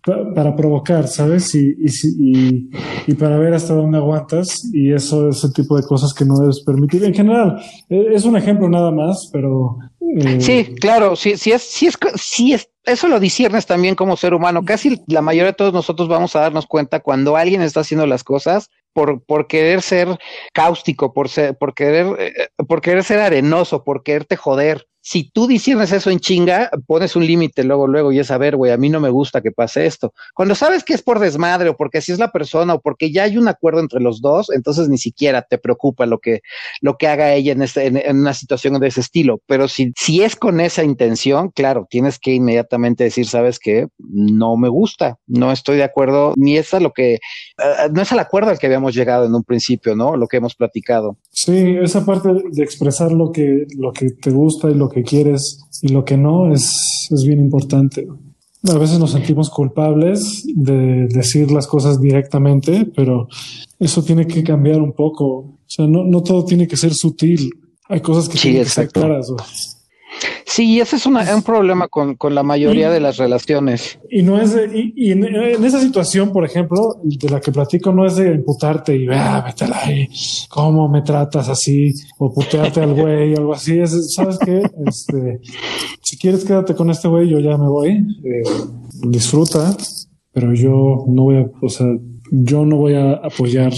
[0.03, 1.53] pa, para provocar, ¿sabes?
[1.53, 2.69] Y, y, y,
[3.07, 6.37] y, para ver hasta dónde aguantas, y eso es el tipo de cosas que no
[6.39, 7.03] debes permitir.
[7.03, 9.77] En general, eh, es un ejemplo nada más, pero.
[10.19, 10.41] Eh...
[10.41, 14.33] Sí, claro, sí, sí es, sí es, sí es eso lo disiernes también como ser
[14.33, 14.63] humano.
[14.63, 18.23] Casi la mayoría de todos nosotros vamos a darnos cuenta cuando alguien está haciendo las
[18.23, 20.17] cosas por, por querer ser
[20.53, 24.88] cáustico, por, ser, por, querer, eh, por querer ser arenoso, por quererte joder.
[25.10, 28.58] Si tú disiernes eso en chinga, pones un límite luego, luego, y es a ver,
[28.58, 30.13] güey, a mí no me gusta que pase esto.
[30.34, 33.24] Cuando sabes que es por desmadre, o porque así es la persona, o porque ya
[33.24, 36.41] hay un acuerdo entre los dos, entonces ni siquiera te preocupa lo que,
[36.82, 39.39] lo que haga ella en, este, en, una situación de ese estilo.
[39.48, 44.58] Pero si, si es con esa intención, claro, tienes que inmediatamente decir, sabes que no
[44.58, 47.20] me gusta, no estoy de acuerdo, ni es a lo que,
[47.60, 50.17] uh, no es al acuerdo al que habíamos llegado en un principio, ¿no?
[50.17, 51.15] Lo que hemos platicado.
[51.30, 55.60] Sí, esa parte de expresar lo que, lo que te gusta y lo que quieres
[55.81, 58.07] y lo que no es, es bien importante.
[58.63, 63.27] A veces nos sentimos culpables de decir las cosas directamente, pero
[63.79, 65.25] eso tiene que cambiar un poco.
[65.27, 67.49] O sea, no, no todo tiene que ser sutil.
[67.88, 68.93] Hay cosas que sí, tienen exacto.
[68.93, 69.76] que ser claras.
[70.45, 73.99] Sí, ese es una, un problema con, con la mayoría y, de las relaciones.
[74.10, 77.51] Y no es de, y, y en, en, esa situación, por ejemplo, de la que
[77.51, 80.08] platico, no es de imputarte y ah, métela ahí,
[80.49, 83.80] cómo me tratas así, o putearte al güey o algo así.
[83.80, 84.63] Es, ¿Sabes qué?
[84.86, 85.41] Este,
[86.01, 87.91] si quieres quédate con este güey, yo ya me voy.
[88.23, 88.43] Eh,
[89.03, 89.75] disfruta,
[90.32, 91.88] pero yo no voy a, o sea,
[92.32, 93.73] yo no voy a apoyar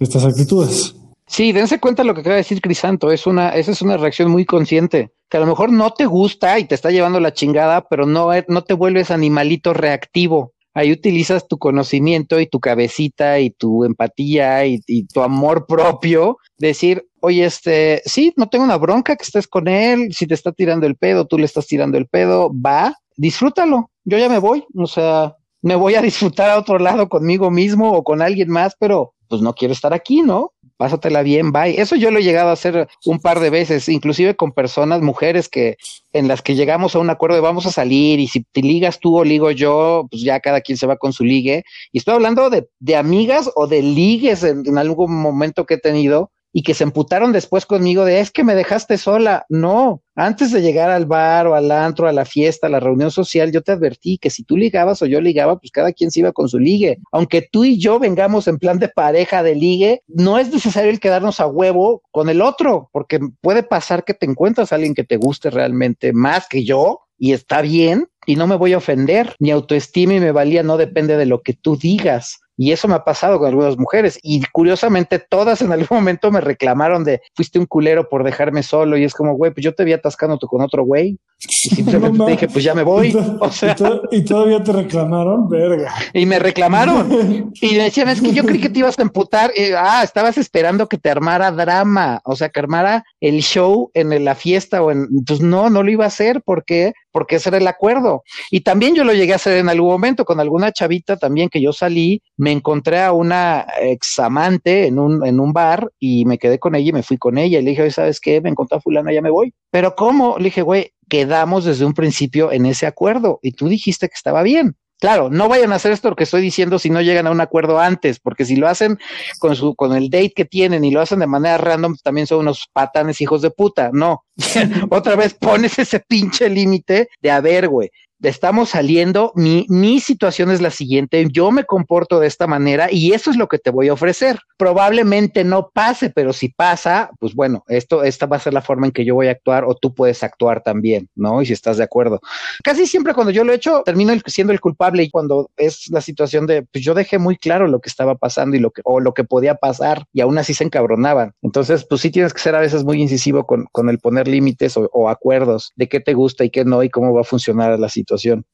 [0.00, 0.94] estas actitudes.
[1.28, 4.30] Sí, dense cuenta lo que acaba de decir Crisanto, es una, esa es una reacción
[4.30, 7.86] muy consciente, que a lo mejor no te gusta y te está llevando la chingada,
[7.88, 10.52] pero no, no te vuelves animalito reactivo.
[10.74, 16.38] Ahí utilizas tu conocimiento y tu cabecita y tu empatía y, y tu amor propio,
[16.56, 20.52] decir, oye, este, sí, no tengo una bronca que estés con él, si te está
[20.52, 24.64] tirando el pedo, tú le estás tirando el pedo, va, disfrútalo, yo ya me voy,
[24.74, 28.74] o sea, me voy a disfrutar a otro lado conmigo mismo o con alguien más,
[28.78, 30.52] pero pues no quiero estar aquí, ¿no?
[30.78, 31.78] Pásatela bien, bye.
[31.78, 35.50] Eso yo lo he llegado a hacer un par de veces, inclusive con personas, mujeres
[35.50, 35.76] que
[36.12, 39.00] en las que llegamos a un acuerdo de vamos a salir y si te ligas
[39.00, 41.64] tú o ligo yo, pues ya cada quien se va con su ligue.
[41.92, 45.78] Y estoy hablando de, de amigas o de ligues en, en algún momento que he
[45.78, 49.44] tenido y que se emputaron después conmigo de es que me dejaste sola.
[49.48, 53.10] No, antes de llegar al bar o al antro, a la fiesta, a la reunión
[53.10, 56.20] social, yo te advertí que si tú ligabas o yo ligaba, pues cada quien se
[56.20, 56.98] iba con su ligue.
[57.12, 61.00] Aunque tú y yo vengamos en plan de pareja de ligue, no es necesario el
[61.00, 65.04] quedarnos a huevo con el otro, porque puede pasar que te encuentras a alguien que
[65.04, 69.34] te guste realmente más que yo y está bien y no me voy a ofender.
[69.38, 72.40] Mi autoestima y mi valía no depende de lo que tú digas.
[72.58, 74.18] Y eso me ha pasado con algunas mujeres.
[74.20, 78.98] Y curiosamente, todas en algún momento me reclamaron de fuiste un culero por dejarme solo.
[78.98, 81.18] Y es como, güey, pues yo te vi atascando con otro güey.
[81.40, 83.16] Y simplemente no, te dije, pues ya me voy.
[83.38, 85.94] O sea, y, to y, todavía te reclamaron, verga.
[86.12, 87.52] Y me reclamaron.
[87.62, 89.52] y me decían, es que yo creí que te ibas a emputar.
[89.54, 92.20] Y, ah, estabas esperando que te armara drama.
[92.24, 95.06] O sea, que armara el show en la fiesta o en.
[95.24, 98.22] Pues no, no lo iba a hacer porque porque ese era el acuerdo.
[98.50, 101.60] Y también yo lo llegué a hacer en algún momento con alguna chavita también que
[101.60, 106.58] yo salí, me encontré a una examante en un, en un bar y me quedé
[106.58, 108.40] con ella y me fui con ella y le dije, ¿sabes qué?
[108.40, 109.54] Me encontré a fulana, ya me voy.
[109.70, 110.38] Pero ¿cómo?
[110.38, 114.42] Le dije, güey, quedamos desde un principio en ese acuerdo y tú dijiste que estaba
[114.42, 114.76] bien.
[115.00, 117.78] Claro, no vayan a hacer esto que estoy diciendo si no llegan a un acuerdo
[117.78, 118.98] antes, porque si lo hacen
[119.38, 122.40] con su, con el date que tienen y lo hacen de manera random, también son
[122.40, 123.90] unos patanes hijos de puta.
[123.92, 124.24] No.
[124.90, 127.90] Otra vez pones ese pinche límite de a ver, güey.
[128.22, 133.12] Estamos saliendo, mi, mi situación es la siguiente, yo me comporto de esta manera y
[133.12, 134.38] eso es lo que te voy a ofrecer.
[134.56, 138.86] Probablemente no pase, pero si pasa, pues bueno, esto, esta va a ser la forma
[138.86, 141.40] en que yo voy a actuar o tú puedes actuar también, ¿no?
[141.42, 142.20] Y si estás de acuerdo.
[142.64, 146.00] Casi siempre cuando yo lo he hecho, termino siendo el culpable y cuando es la
[146.00, 149.00] situación de, pues yo dejé muy claro lo que estaba pasando y lo que, o
[149.00, 151.34] lo que podía pasar y aún así se encabronaban.
[151.42, 154.76] Entonces, pues sí tienes que ser a veces muy incisivo con, con el poner límites
[154.76, 157.78] o, o acuerdos de qué te gusta y qué no y cómo va a funcionar
[157.78, 158.07] la situación.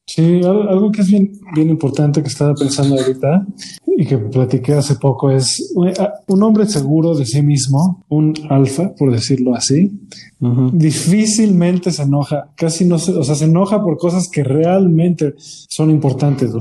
[0.05, 3.45] Sí, algo que es bien, bien importante que estaba pensando ahorita
[3.97, 5.73] y que platiqué hace poco es
[6.27, 9.91] un hombre seguro de sí mismo, un alfa, por decirlo así,
[10.73, 15.89] difícilmente se enoja, casi no se, o sea, se enoja por cosas que realmente son
[15.89, 16.51] importantes,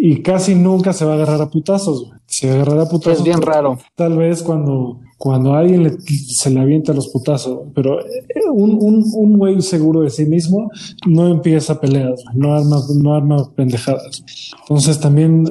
[0.00, 3.18] Y casi nunca se va a agarrar a putazos, Se agarrará putazos.
[3.18, 3.78] Es bien raro.
[3.94, 8.04] Tal vez cuando cuando alguien se le avienta los putazos, pero eh,
[8.52, 10.68] un, un, un güey seguro de sí mismo
[11.06, 14.24] no empieza peleas, no arma, no arma pendejadas.
[14.62, 15.44] Entonces también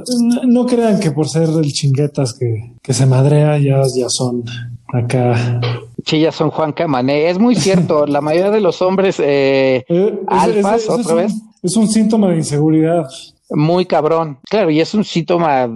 [0.45, 4.43] no crean que por ser el chinguetas que, que se madrea ya, ya son
[4.93, 5.61] acá.
[6.05, 7.29] Sí, ya son Juan Camané.
[7.29, 11.33] Es muy cierto, la mayoría de los hombres eh, eh alfas, otra vez.
[11.63, 13.07] es un síntoma de inseguridad
[13.49, 14.39] muy cabrón.
[14.49, 15.69] Claro, y es un síntoma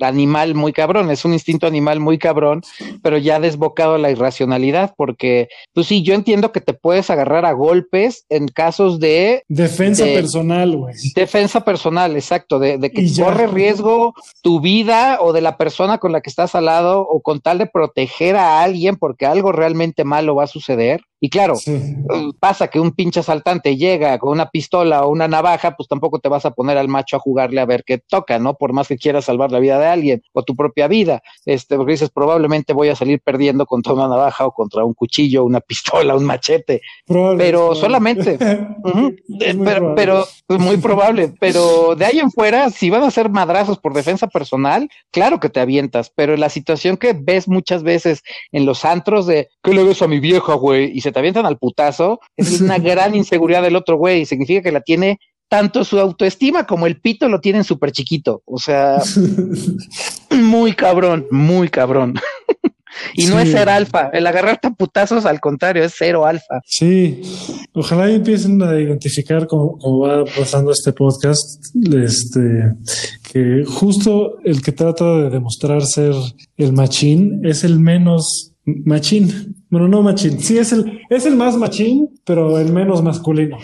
[0.00, 2.62] animal muy cabrón, es un instinto animal muy cabrón,
[3.02, 7.44] pero ya desbocado a la irracionalidad, porque, pues sí, yo entiendo que te puedes agarrar
[7.44, 9.42] a golpes en casos de...
[9.48, 10.94] Defensa personal, güey.
[11.14, 16.20] Defensa personal, exacto, de, que corre riesgo tu vida o de la persona con la
[16.20, 20.34] que estás al lado o con tal de proteger a alguien porque algo realmente malo
[20.34, 21.02] va a suceder.
[21.24, 21.54] Y claro,
[22.38, 26.28] pasa que un pinche asaltante llega con una pistola o una navaja, pues tampoco te
[26.28, 28.56] vas a poner al macho a jugarle a ver qué toca, ¿no?
[28.56, 31.92] Por más que quieras salvar la vida de alguien o tu propia vida, este, porque
[31.92, 36.14] dices, probablemente voy a salir perdiendo contra una navaja o contra un cuchillo, una pistola,
[36.14, 36.82] un machete,
[37.38, 38.36] pero solamente,
[39.64, 40.26] pero, pero
[40.58, 44.90] muy probable, pero de ahí en fuera, si van a ser madrazos por defensa personal,
[45.10, 48.22] claro que te avientas, pero la situación que ves muchas veces
[48.52, 50.92] en los antros de, ¿qué le ves a mi vieja, güey?
[50.94, 54.72] Y se te avientan al putazo, es una gran inseguridad del otro güey, significa que
[54.72, 58.98] la tiene tanto su autoestima como el pito lo tienen súper chiquito, o sea,
[60.30, 62.14] muy cabrón, muy cabrón.
[63.16, 66.60] Y no es ser alfa, el agarrarte a putazos al contrario, es cero alfa.
[66.64, 67.22] Sí,
[67.72, 71.60] ojalá empiecen a identificar cómo, va pasando este podcast,
[71.92, 72.72] este,
[73.32, 76.14] que justo el que trata de demostrar ser
[76.56, 79.54] el machín es el menos machín.
[79.70, 80.40] Bueno, no machín.
[80.40, 83.58] Sí, es el, es el más machín, pero el menos masculino.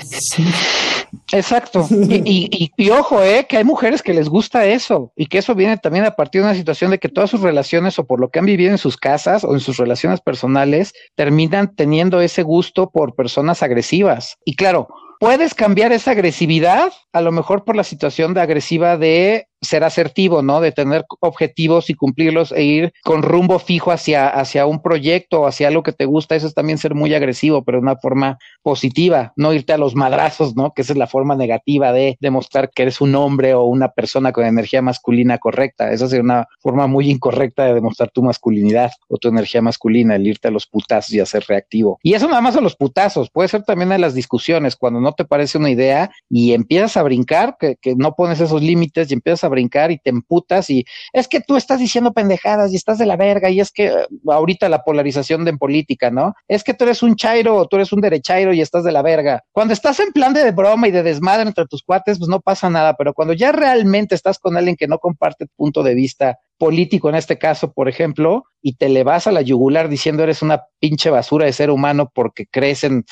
[1.32, 1.86] Exacto.
[1.90, 5.76] Y, y, ojo, eh, que hay mujeres que les gusta eso y que eso viene
[5.78, 8.38] también a partir de una situación de que todas sus relaciones o por lo que
[8.38, 13.14] han vivido en sus casas o en sus relaciones personales terminan teniendo ese gusto por
[13.14, 14.36] personas agresivas.
[14.44, 14.88] Y claro,
[15.18, 20.42] puedes cambiar esa agresividad, a lo mejor por la situación de agresiva de ser asertivo,
[20.42, 20.60] ¿no?
[20.60, 25.46] De tener objetivos y cumplirlos e ir con rumbo fijo hacia, hacia un proyecto o
[25.46, 26.34] hacia algo que te gusta.
[26.34, 29.94] Eso es también ser muy agresivo, pero de una forma positiva, no irte a los
[29.94, 30.72] madrazos, ¿no?
[30.72, 34.32] Que esa es la forma negativa de demostrar que eres un hombre o una persona
[34.32, 35.92] con energía masculina correcta.
[35.92, 40.26] Esa sería una forma muy incorrecta de demostrar tu masculinidad o tu energía masculina, el
[40.26, 41.98] irte a los putazos y hacer reactivo.
[42.02, 45.12] Y eso nada más a los putazos, puede ser también en las discusiones, cuando no
[45.12, 49.14] te parece una idea y empiezas a brincar, que, que no pones esos límites y
[49.14, 52.96] empiezas a brincar y te emputas y es que tú estás diciendo pendejadas y estás
[52.96, 56.34] de la verga y es que eh, ahorita la polarización de en política, ¿no?
[56.48, 59.02] Es que tú eres un chairo o tú eres un derechairo y estás de la
[59.02, 59.42] verga.
[59.52, 62.70] Cuando estás en plan de broma y de desmadre entre tus cuates, pues no pasa
[62.70, 66.38] nada, pero cuando ya realmente estás con alguien que no comparte tu punto de vista
[66.60, 70.42] político en este caso, por ejemplo, y te le vas a la yugular diciendo eres
[70.42, 73.04] una pinche basura de ser humano porque crees en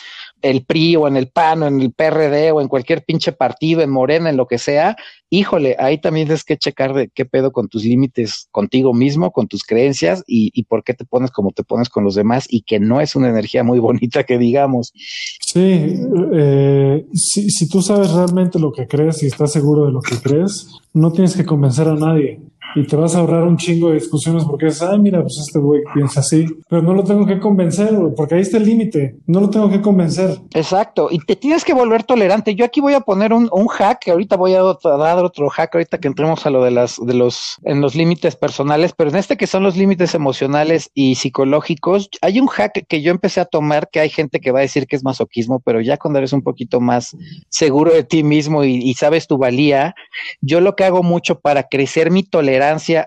[0.42, 3.82] el PRI o en el PAN o en el PRD o en cualquier pinche partido,
[3.82, 4.96] en Morena, en lo que sea,
[5.30, 9.46] híjole, ahí también tienes que checar de qué pedo con tus límites contigo mismo, con
[9.46, 12.62] tus creencias y, y por qué te pones como te pones con los demás y
[12.62, 14.92] que no es una energía muy bonita que digamos.
[15.40, 15.94] Sí,
[16.34, 20.16] eh, si, si tú sabes realmente lo que crees y estás seguro de lo que
[20.16, 22.40] crees, no tienes que convencer a nadie
[22.74, 25.58] y te vas a ahorrar un chingo de discusiones porque es, ah, mira, pues este
[25.58, 29.40] güey piensa así, pero no lo tengo que convencer, porque ahí está el límite, no
[29.40, 30.38] lo tengo que convencer.
[30.54, 32.54] Exacto, y te tienes que volver tolerante.
[32.54, 35.98] Yo aquí voy a poner un, un hack, ahorita voy a dar otro hack, ahorita
[35.98, 39.36] que entremos a lo de las, de los, en los límites personales, pero en este
[39.36, 43.88] que son los límites emocionales y psicológicos, hay un hack que yo empecé a tomar
[43.90, 46.42] que hay gente que va a decir que es masoquismo, pero ya cuando eres un
[46.42, 47.16] poquito más
[47.48, 49.94] seguro de ti mismo y, y sabes tu valía,
[50.40, 52.57] yo lo que hago mucho para crecer mi tolerancia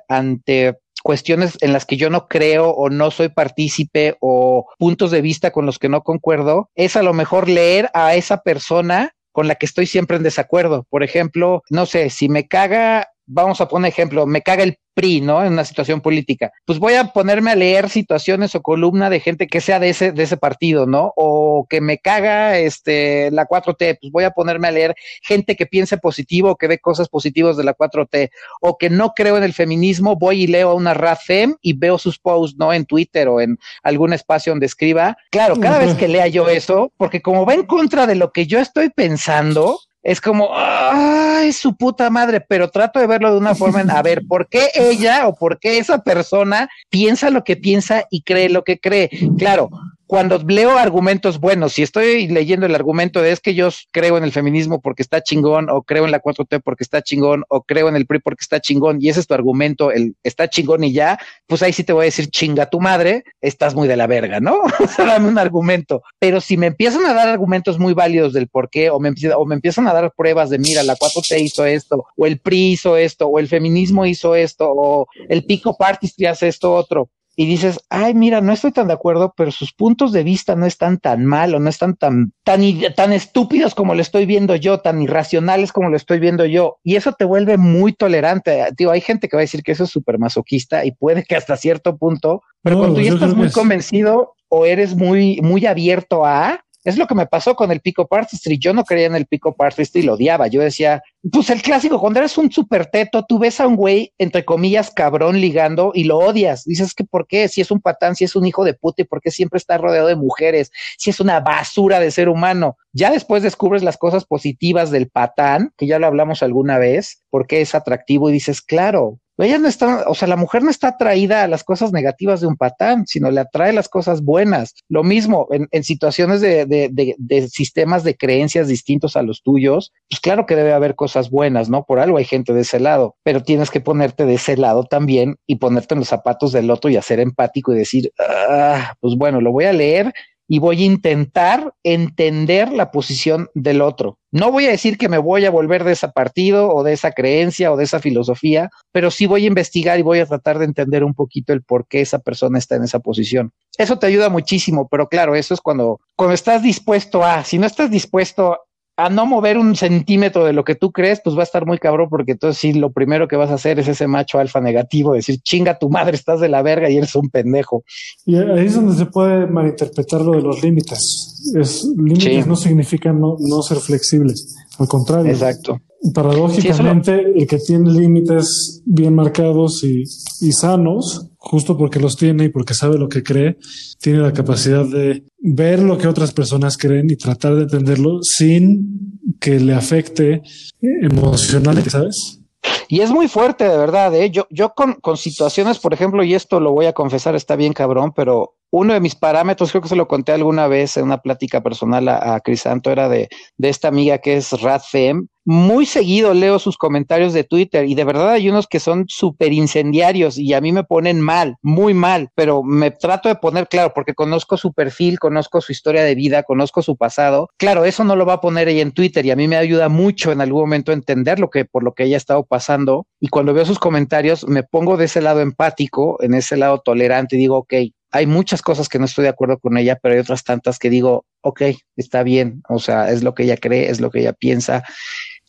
[0.07, 5.21] ante cuestiones en las que yo no creo o no soy partícipe o puntos de
[5.21, 9.47] vista con los que no concuerdo, es a lo mejor leer a esa persona con
[9.47, 10.85] la que estoy siempre en desacuerdo.
[10.89, 15.21] Por ejemplo, no sé, si me caga vamos a poner ejemplo, me caga el PRI,
[15.21, 15.43] ¿no?
[15.43, 16.51] En una situación política.
[16.65, 20.11] Pues voy a ponerme a leer situaciones o columna de gente que sea de ese,
[20.11, 21.13] de ese partido, ¿no?
[21.15, 25.65] O que me caga este, la 4T, pues voy a ponerme a leer gente que
[25.65, 28.29] piense positivo, que ve cosas positivas de la 4T,
[28.61, 31.97] o que no creo en el feminismo, voy y leo a una RAFEM y veo
[31.97, 32.73] sus posts, ¿no?
[32.73, 35.17] En Twitter o en algún espacio donde escriba.
[35.31, 38.45] Claro, cada vez que lea yo eso, porque como va en contra de lo que
[38.45, 43.55] yo estoy pensando, es como, ay, su puta madre, pero trato de verlo de una
[43.55, 47.55] forma en, a ver, ¿por qué ella o por qué esa persona piensa lo que
[47.55, 49.09] piensa y cree lo que cree?
[49.37, 49.69] Claro,
[50.11, 54.25] cuando leo argumentos buenos, si estoy leyendo el argumento de es que yo creo en
[54.25, 57.87] el feminismo porque está chingón, o creo en la 4T porque está chingón, o creo
[57.87, 60.91] en el PRI porque está chingón, y ese es tu argumento, el está chingón y
[60.91, 64.05] ya, pues ahí sí te voy a decir chinga tu madre, estás muy de la
[64.05, 64.55] verga, ¿no?
[64.83, 66.03] o sea, dame un argumento.
[66.19, 69.45] Pero si me empiezan a dar argumentos muy válidos del por qué, o me, o
[69.45, 72.97] me empiezan a dar pruebas de mira, la 4T hizo esto, o el PRI hizo
[72.97, 77.79] esto, o el feminismo hizo esto, o el pico party hace esto otro, y dices,
[77.89, 81.25] ay, mira, no estoy tan de acuerdo, pero sus puntos de vista no están tan
[81.25, 82.61] mal o no están tan, tan,
[82.95, 86.77] tan estúpidos como lo estoy viendo yo, tan irracionales como lo estoy viendo yo.
[86.83, 88.67] Y eso te vuelve muy tolerante.
[88.77, 91.35] Digo, hay gente que va a decir que eso es súper masoquista y puede que
[91.35, 96.63] hasta cierto punto, pero cuando ya estás muy convencido o eres muy, muy abierto a,
[96.83, 98.57] es lo que me pasó con el Pico Artistry.
[98.57, 100.47] Yo no creía en el Pico Artistry y lo odiaba.
[100.47, 104.13] Yo decía, pues el clásico, cuando eres un super teto, tú ves a un güey,
[104.17, 106.63] entre comillas, cabrón ligando y lo odias.
[106.65, 109.05] Dices que por qué, si es un patán, si es un hijo de puta y
[109.05, 112.77] por qué siempre está rodeado de mujeres, si es una basura de ser humano.
[112.93, 117.61] Ya después descubres las cosas positivas del patán, que ya lo hablamos alguna vez, porque
[117.61, 121.43] es atractivo y dices, claro, ella no está, o sea, la mujer no está atraída
[121.43, 124.75] a las cosas negativas de un patán, sino le atrae las cosas buenas.
[124.89, 130.45] Lo mismo en, situaciones de, de, sistemas de creencias distintos a los tuyos, pues claro
[130.45, 131.83] que debe haber cosas buenas, ¿no?
[131.83, 135.37] Por algo hay gente de ese lado, pero tienes que ponerte de ese lado también
[135.47, 139.41] y ponerte en los zapatos del otro y hacer empático y decir, ah, pues bueno,
[139.41, 140.13] lo voy a leer
[140.51, 144.17] y voy a intentar entender la posición del otro.
[144.31, 147.13] No voy a decir que me voy a volver de ese partido o de esa
[147.13, 150.65] creencia o de esa filosofía, pero sí voy a investigar y voy a tratar de
[150.65, 153.53] entender un poquito el por qué esa persona está en esa posición.
[153.77, 157.65] Eso te ayuda muchísimo, pero claro, eso es cuando, cuando estás dispuesto a, si no
[157.65, 158.59] estás dispuesto
[158.97, 161.77] a no mover un centímetro de lo que tú crees, pues va a estar muy
[161.77, 165.13] cabrón, porque entonces sí, lo primero que vas a hacer es ese macho alfa negativo,
[165.13, 167.83] decir, chinga tu madre, estás de la verga y eres un pendejo.
[168.25, 171.53] Y ahí es donde se puede malinterpretar lo de los límites.
[171.55, 175.31] Es, límites no significan no, no ser flexibles, al contrario.
[175.31, 175.79] Exacto.
[176.13, 180.01] Paradójicamente, el que tiene límites bien marcados y,
[180.41, 183.57] y, sanos, justo porque los tiene y porque sabe lo que cree,
[183.99, 189.19] tiene la capacidad de ver lo que otras personas creen y tratar de entenderlo sin
[189.39, 190.43] que le afecte
[190.79, 192.39] emocionalmente, ¿sabes?
[192.87, 194.13] Y es muy fuerte, de verdad.
[194.13, 194.29] ¿eh?
[194.29, 197.73] Yo, yo con, con situaciones, por ejemplo, y esto lo voy a confesar, está bien
[197.73, 201.21] cabrón, pero uno de mis parámetros, creo que se lo conté alguna vez en una
[201.21, 205.27] plática personal a, a Crisanto, era de, de, esta amiga que es Radfem.
[205.43, 209.53] Muy seguido leo sus comentarios de Twitter y de verdad hay unos que son súper
[209.53, 213.91] incendiarios y a mí me ponen mal, muy mal, pero me trato de poner claro
[213.95, 217.49] porque conozco su perfil, conozco su historia de vida, conozco su pasado.
[217.57, 219.89] Claro, eso no lo va a poner ella en Twitter y a mí me ayuda
[219.89, 223.07] mucho en algún momento a entender lo que por lo que ella ha estado pasando
[223.19, 227.35] y cuando veo sus comentarios me pongo de ese lado empático, en ese lado tolerante
[227.35, 227.73] y digo, ok,
[228.11, 230.89] hay muchas cosas que no estoy de acuerdo con ella, pero hay otras tantas que
[230.89, 231.61] digo, ok,
[231.95, 234.83] está bien, o sea, es lo que ella cree, es lo que ella piensa,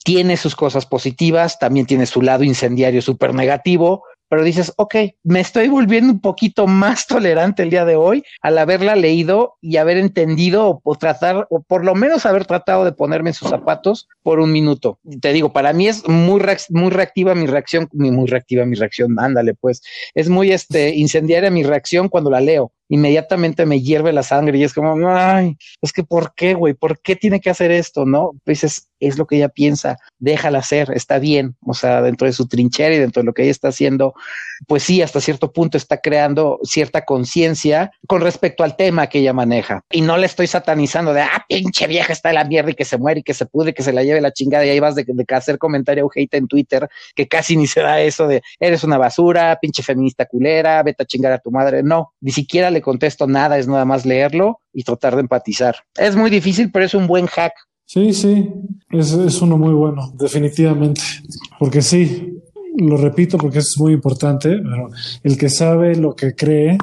[0.05, 4.95] tiene sus cosas positivas, también tiene su lado incendiario súper negativo, pero dices, ok,
[5.25, 9.77] me estoy volviendo un poquito más tolerante el día de hoy al haberla leído y
[9.77, 14.09] haber entendido o, tratar, o por lo menos haber tratado de ponerme en sus zapatos
[14.23, 14.99] por un minuto.
[15.21, 16.41] Te digo, para mí es muy,
[16.71, 19.83] muy reactiva mi reacción, muy reactiva mi reacción, ándale, pues,
[20.15, 24.65] es muy este, incendiaria mi reacción cuando la leo inmediatamente me hierve la sangre y
[24.65, 26.75] es como, ay, es que ¿por qué, güey?
[26.75, 28.05] ¿Por qué tiene que hacer esto?
[28.05, 28.33] ¿No?
[28.45, 32.35] Pues es, es lo que ella piensa, déjala hacer, está bien, o sea, dentro de
[32.35, 34.13] su trinchera y dentro de lo que ella está haciendo,
[34.69, 39.33] pues sí, hasta cierto punto está creando cierta conciencia con respecto al tema que ella
[39.33, 39.83] maneja.
[39.91, 42.85] Y no le estoy satanizando de, ah, pinche vieja está de la mierda y que
[42.85, 44.81] se muere y que se pudre y que se la lleve la chingada y ahí
[44.81, 48.43] vas de, de hacer comentario hate en Twitter, que casi ni se da eso de,
[48.61, 51.83] eres una basura, pinche feminista culera, vete a chingar a tu madre.
[51.83, 55.77] No, ni siquiera le contesto nada, es nada más leerlo y tratar de empatizar.
[55.97, 57.53] Es muy difícil, pero es un buen hack.
[57.87, 58.49] Sí, sí,
[58.91, 61.03] es, es uno muy bueno, definitivamente.
[61.59, 62.39] Porque sí,
[62.77, 64.91] lo repito porque es muy importante, pero
[65.23, 66.79] el que sabe lo que cree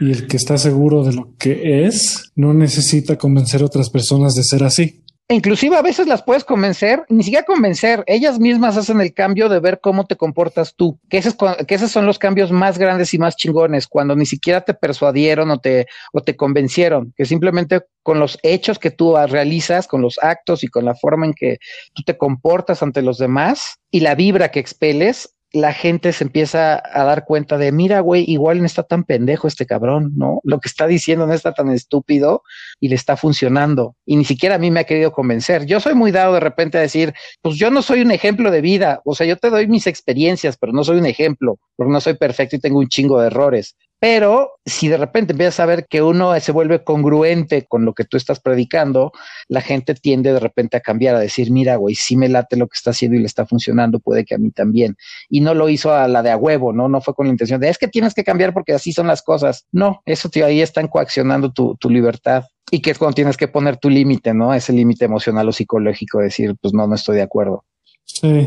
[0.00, 4.34] y el que está seguro de lo que es, no necesita convencer a otras personas
[4.34, 5.03] de ser así.
[5.28, 9.58] Inclusive a veces las puedes convencer, ni siquiera convencer, ellas mismas hacen el cambio de
[9.58, 11.34] ver cómo te comportas tú, que esos,
[11.66, 15.50] que esos son los cambios más grandes y más chingones, cuando ni siquiera te persuadieron
[15.50, 20.18] o te, o te convencieron, que simplemente con los hechos que tú realizas, con los
[20.20, 21.56] actos y con la forma en que
[21.94, 26.82] tú te comportas ante los demás y la vibra que expeles, la gente se empieza
[26.84, 30.40] a dar cuenta de, mira, güey, igual no está tan pendejo este cabrón, ¿no?
[30.42, 32.42] Lo que está diciendo no está tan estúpido
[32.80, 33.94] y le está funcionando.
[34.04, 35.64] Y ni siquiera a mí me ha querido convencer.
[35.64, 38.62] Yo soy muy dado de repente a decir, pues yo no soy un ejemplo de
[38.62, 39.00] vida.
[39.04, 42.14] O sea, yo te doy mis experiencias, pero no soy un ejemplo, porque no soy
[42.14, 43.76] perfecto y tengo un chingo de errores.
[44.04, 48.04] Pero si de repente empiezas a ver que uno se vuelve congruente con lo que
[48.04, 49.12] tú estás predicando,
[49.48, 52.66] la gente tiende de repente a cambiar, a decir, mira, güey, sí me late lo
[52.66, 54.98] que está haciendo y le está funcionando, puede que a mí también.
[55.30, 56.86] Y no lo hizo a la de a huevo, ¿no?
[56.86, 59.22] No fue con la intención de, es que tienes que cambiar porque así son las
[59.22, 59.64] cosas.
[59.72, 62.44] No, eso tío, ahí están coaccionando tu, tu libertad.
[62.70, 64.52] Y que es cuando tienes que poner tu límite, ¿no?
[64.52, 67.64] Ese límite emocional o psicológico, decir, pues no, no estoy de acuerdo.
[68.06, 68.46] Sí.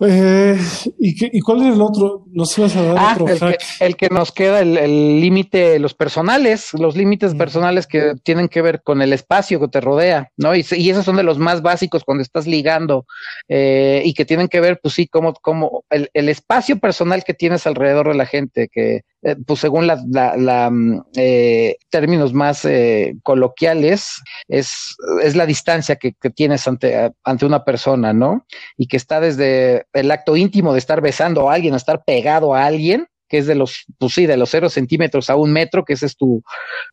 [0.00, 0.58] Eh,
[0.98, 2.24] ¿y, ¿y, cuál es el otro?
[2.32, 5.94] ¿Nos ibas a dar ah, otro el, Que, el que nos queda, el límite, los
[5.94, 7.38] personales, los límites mm.
[7.38, 10.54] personales que tienen que ver con el espacio que te rodea, ¿no?
[10.54, 13.06] Y, y esos son de los más básicos cuando estás ligando
[13.48, 17.34] eh, y que tienen que ver, pues sí, como, como el, el, espacio personal que
[17.34, 22.32] tienes alrededor de la gente, que eh, pues según la, la, la mm, eh, términos
[22.32, 28.46] más eh, coloquiales, es, es la distancia que, tienes ante, ante una persona, ¿no?
[28.76, 32.54] Y que está desde el acto íntimo de estar besando a alguien, a estar pegado
[32.54, 35.84] a alguien, que es de los, pues sí, de los cero centímetros a un metro,
[35.84, 36.42] que ese es tu,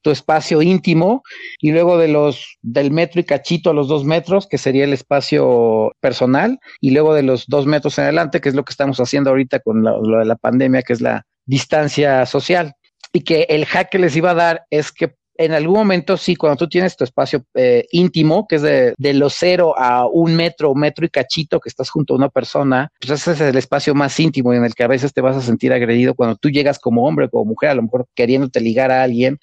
[0.01, 1.21] tu espacio íntimo,
[1.59, 4.93] y luego de los, del metro y cachito a los dos metros, que sería el
[4.93, 8.99] espacio personal, y luego de los dos metros en adelante, que es lo que estamos
[8.99, 12.73] haciendo ahorita con lo de la pandemia, que es la distancia social.
[13.13, 16.35] Y que el hack que les iba a dar es que en algún momento, sí,
[16.35, 20.35] cuando tú tienes tu espacio eh, íntimo, que es de, de los cero a un
[20.35, 23.93] metro, metro y cachito, que estás junto a una persona, pues ese es el espacio
[23.93, 26.79] más íntimo en el que a veces te vas a sentir agredido cuando tú llegas
[26.79, 29.39] como hombre como mujer, a lo mejor queriéndote ligar a alguien.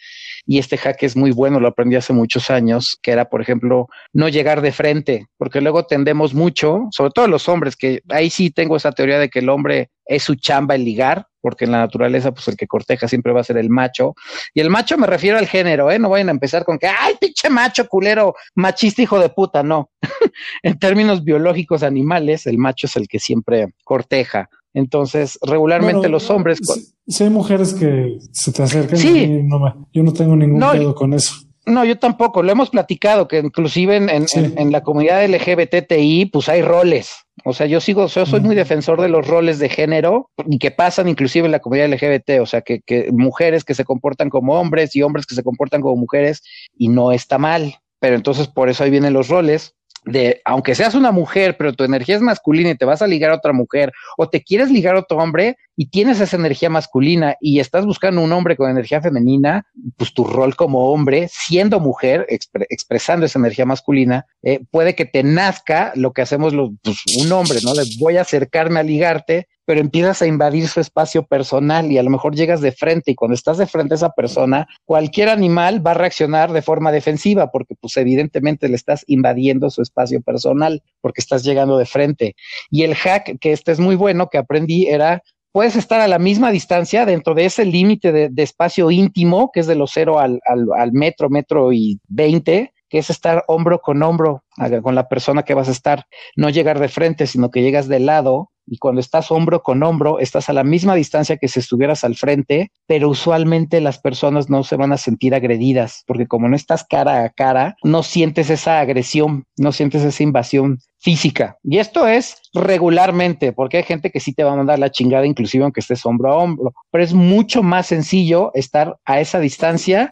[0.46, 3.88] Y este hack es muy bueno, lo aprendí hace muchos años, que era, por ejemplo,
[4.12, 8.50] no llegar de frente, porque luego tendemos mucho, sobre todo los hombres, que ahí sí
[8.50, 11.80] tengo esa teoría de que el hombre es su chamba el ligar, porque en la
[11.80, 14.14] naturaleza, pues el que corteja siempre va a ser el macho.
[14.55, 15.99] Y el macho me refiero al género, ¿eh?
[15.99, 19.90] No vayan a empezar con que, ay, pinche macho, culero, machista, hijo de puta, no.
[20.62, 24.49] en términos biológicos animales, el macho es el que siempre corteja.
[24.74, 26.59] Entonces, regularmente bueno, los hombres.
[26.62, 29.43] Si, si, hay mujeres que se te acercan, sí.
[29.43, 31.34] no me, yo no tengo ningún no, pedo con eso.
[31.65, 32.43] No, yo tampoco.
[32.43, 34.41] Lo hemos platicado que inclusive en, en, sí.
[34.41, 37.11] en, en la comunidad LGBTI, pues hay roles.
[37.45, 40.71] O sea, yo sigo, yo soy muy defensor de los roles de género y que
[40.71, 44.61] pasan inclusive en la comunidad LGBT, o sea, que, que, mujeres que se comportan como
[44.61, 46.43] hombres y hombres que se comportan como mujeres
[46.77, 47.77] y no está mal.
[48.01, 51.84] Pero entonces por eso ahí vienen los roles de, aunque seas una mujer, pero tu
[51.84, 54.96] energía es masculina y te vas a ligar a otra mujer o te quieres ligar
[54.96, 59.00] a otro hombre y tienes esa energía masculina y estás buscando un hombre con energía
[59.00, 64.94] femenina, pues tu rol como hombre, siendo mujer, expre expresando esa energía masculina, eh, puede
[64.94, 67.74] que te nazca lo que hacemos los, pues, un hombre, ¿no?
[67.74, 72.03] Les voy a acercarme a ligarte, pero empiezas a invadir su espacio personal y a
[72.03, 75.85] lo mejor llegas de frente y cuando estás de frente a esa persona, cualquier animal
[75.85, 80.83] va a reaccionar de forma defensiva porque pues evidentemente le estás invadiendo su espacio personal
[81.01, 82.35] porque estás llegando de frente.
[82.71, 86.19] Y el hack, que este es muy bueno, que aprendí era puedes estar a la
[86.19, 90.41] misma distancia dentro de ese límite de, espacio íntimo, que es de los cero al,
[90.47, 94.45] al, al metro, metro y veinte, que es estar hombro con hombro
[94.83, 96.07] con la persona que vas a estar,
[96.37, 100.19] no llegar de frente, sino que llegas de lado y cuando estás hombro con hombro,
[100.19, 104.65] estás a la misma distancia que si estuvieras al frente, pero usualmente las personas no
[104.65, 108.81] se van a sentir agredidas, porque como no estás cara a cara, no sientes esa
[108.81, 111.57] agresión, no sientes esa invasión física.
[111.65, 115.27] Y esto es regularmente, porque hay gente que sí te va a mandar la chingada,
[115.27, 120.09] inclusive aunque estés hombro a hombro, pero es mucho más sencillo estar a esa distancia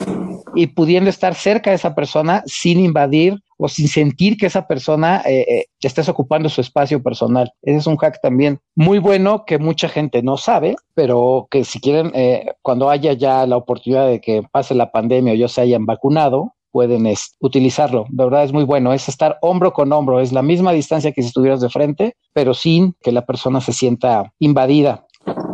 [0.55, 5.23] y pudiendo estar cerca de esa persona sin invadir o sin sentir que esa persona
[5.27, 7.53] eh, eh, estés ocupando su espacio personal.
[7.63, 11.79] Ese es un hack también muy bueno que mucha gente no sabe, pero que si
[11.79, 15.61] quieren, eh, cuando haya ya la oportunidad de que pase la pandemia o ya se
[15.61, 18.07] hayan vacunado, pueden es, utilizarlo.
[18.09, 18.93] De verdad es muy bueno.
[18.93, 20.21] Es estar hombro con hombro.
[20.21, 23.73] Es la misma distancia que si estuvieras de frente, pero sin que la persona se
[23.73, 25.07] sienta invadida.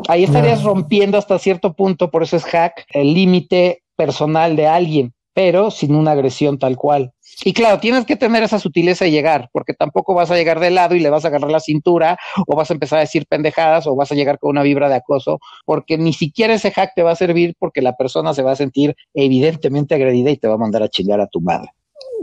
[0.08, 0.74] Ahí estarías no.
[0.74, 5.94] rompiendo hasta cierto punto, por eso es hack, el límite personal de alguien, pero sin
[5.96, 7.12] una agresión tal cual.
[7.44, 10.70] Y claro, tienes que tener esa sutileza de llegar, porque tampoco vas a llegar de
[10.70, 13.86] lado y le vas a agarrar la cintura, o vas a empezar a decir pendejadas,
[13.86, 17.02] o vas a llegar con una vibra de acoso, porque ni siquiera ese hack te
[17.02, 20.54] va a servir porque la persona se va a sentir evidentemente agredida y te va
[20.54, 21.70] a mandar a chingar a tu madre.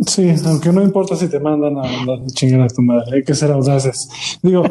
[0.08, 3.36] Sí, aunque no importa si te mandan a la chingada a tu madre, hay que
[3.36, 4.10] ser audaces.
[4.42, 4.64] Digo,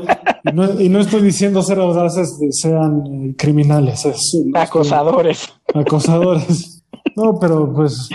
[0.79, 5.49] y no estoy diciendo ser audaces sean eh, criminales, es, acosadores.
[5.73, 6.72] acosadores.
[7.17, 8.09] No, pero pues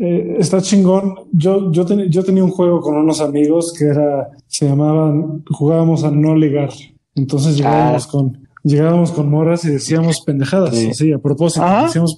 [0.00, 1.14] eh, está chingón.
[1.32, 6.10] Yo, yo, yo tenía un juego con unos amigos que era, se llamaban, jugábamos a
[6.10, 6.70] no ligar.
[7.14, 8.10] Entonces llegábamos ah.
[8.10, 11.12] con, llegábamos con moras y decíamos pendejadas, sí.
[11.12, 12.16] a propósito, decíamos,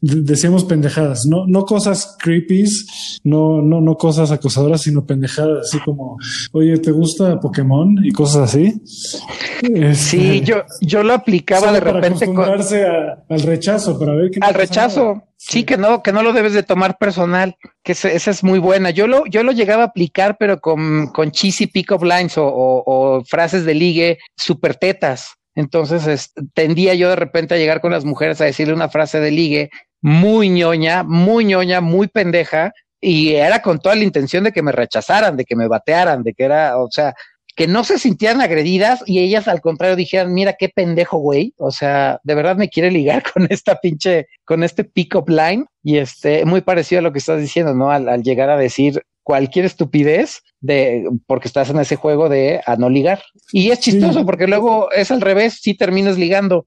[0.00, 6.18] decíamos pendejadas, no, no cosas creepies, no, no, no cosas acosadoras, sino pendejadas, así como,
[6.52, 7.80] oye, ¿te gusta Pokémon?
[8.02, 8.80] y cosas así.
[8.84, 12.26] Sí, este, yo, yo lo aplicaba de repente.
[12.26, 12.86] Para acostumbrarse
[13.28, 15.22] al rechazo, para ver qué Al rechazo.
[15.36, 15.64] Sí.
[15.64, 18.90] que no, que no lo debes de tomar personal, que esa, es muy buena.
[18.90, 23.24] Yo lo, yo lo llegaba a aplicar, pero con, con cheesy pick-up lines o, o
[23.24, 25.39] frases de ligue super tetas.
[25.54, 29.30] Entonces tendía yo de repente a llegar con las mujeres a decirle una frase de
[29.30, 29.70] ligue
[30.00, 34.72] muy ñoña, muy ñoña, muy pendeja, y era con toda la intención de que me
[34.72, 37.14] rechazaran, de que me batearan, de que era, o sea,
[37.56, 41.70] que no se sintieran agredidas y ellas al contrario dijeran, mira qué pendejo, güey, o
[41.70, 46.44] sea, de verdad me quiere ligar con esta pinche, con este pick-up line y este,
[46.44, 47.90] muy parecido a lo que estás diciendo, ¿no?
[47.90, 52.88] al llegar a decir cualquier estupidez, de porque estás en ese juego de a no
[52.88, 53.20] ligar.
[53.52, 56.66] Y es chistoso porque luego es al revés, si terminas ligando.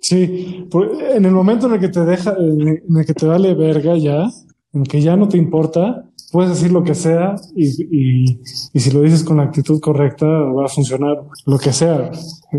[0.00, 0.68] Sí,
[1.14, 4.28] en el momento en el que te deja, en el que te vale verga ya,
[4.74, 8.40] en que ya no te importa, puedes decir lo que sea y, y,
[8.72, 12.10] y, si lo dices con la actitud correcta va a funcionar lo que sea.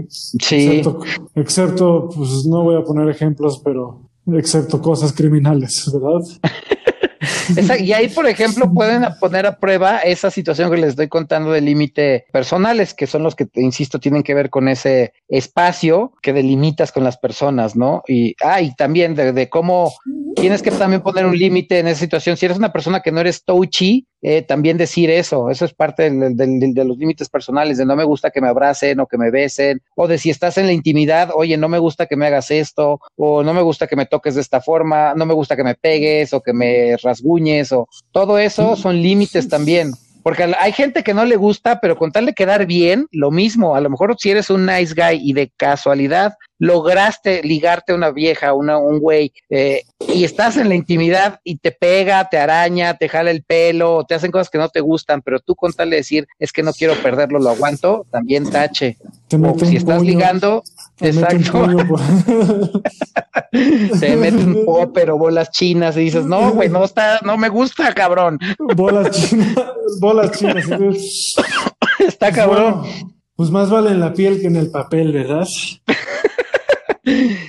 [0.08, 0.56] Sí.
[0.56, 1.00] Excepto,
[1.36, 6.22] excepto pues no voy a poner ejemplos, pero excepto cosas criminales, ¿verdad?
[7.80, 11.61] y ahí, por ejemplo, pueden poner a prueba esa situación que les estoy contando de
[11.61, 16.91] límite personales, que son los que, insisto, tienen que ver con ese espacio que delimitas
[16.91, 18.03] con las personas, ¿no?
[18.07, 19.93] Y, ah, y también de, cómo
[20.36, 22.38] tienes que también poner un límite en esa situación.
[22.38, 26.09] Si eres una persona que no eres touchy, eh, también decir eso, eso es parte
[26.09, 29.84] de los límites personales, de no me gusta que me abracen o que me besen,
[29.93, 32.99] o de si estás en la intimidad, oye, no me gusta que me hagas esto,
[33.15, 35.76] o no me gusta que me toques de esta forma, no me gusta que me
[35.76, 39.91] pegues o que me rasguñes, o todo eso son límites también.
[40.26, 43.76] Porque hay gente que no le gusta, pero con tal de quedar bien, lo mismo.
[43.76, 48.09] A lo mejor si eres un nice guy y de casualidad lograste ligarte a una
[48.09, 52.95] vieja, una, un güey, eh, y estás en la intimidad y te pega, te araña,
[52.97, 55.91] te jala el pelo, te hacen cosas que no te gustan, pero tú con tal
[55.91, 58.97] de decir es que no quiero perderlo, lo aguanto, también tache.
[59.32, 60.63] o si estás ligando,
[61.00, 61.96] exacto.
[64.00, 67.50] te mete un popper o bolas chinas y dices, no, güey, no está, no me
[67.50, 68.39] gusta, cabrón.
[68.76, 69.56] Bolas chinas,
[70.00, 70.68] bolas chinas.
[72.00, 72.84] está cabrón.
[73.36, 75.48] pues más vale en la piel que en el papel, ¿verdad?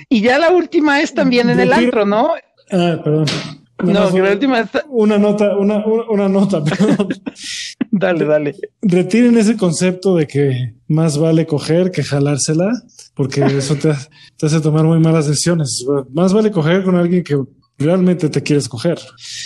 [0.09, 2.33] y ya la última es también en el antro, ¿no?
[2.71, 3.25] Ah, perdón.
[3.83, 4.69] No, la última es...
[4.89, 7.09] Una nota, una, una, nota, perdón.
[7.91, 8.55] dale, dale.
[8.81, 12.71] Retiren ese concepto de que más vale coger que jalársela,
[13.13, 13.93] porque eso te,
[14.37, 15.85] te hace tomar muy malas decisiones.
[16.13, 17.37] Más vale coger con alguien que
[17.77, 18.99] realmente te quieres coger,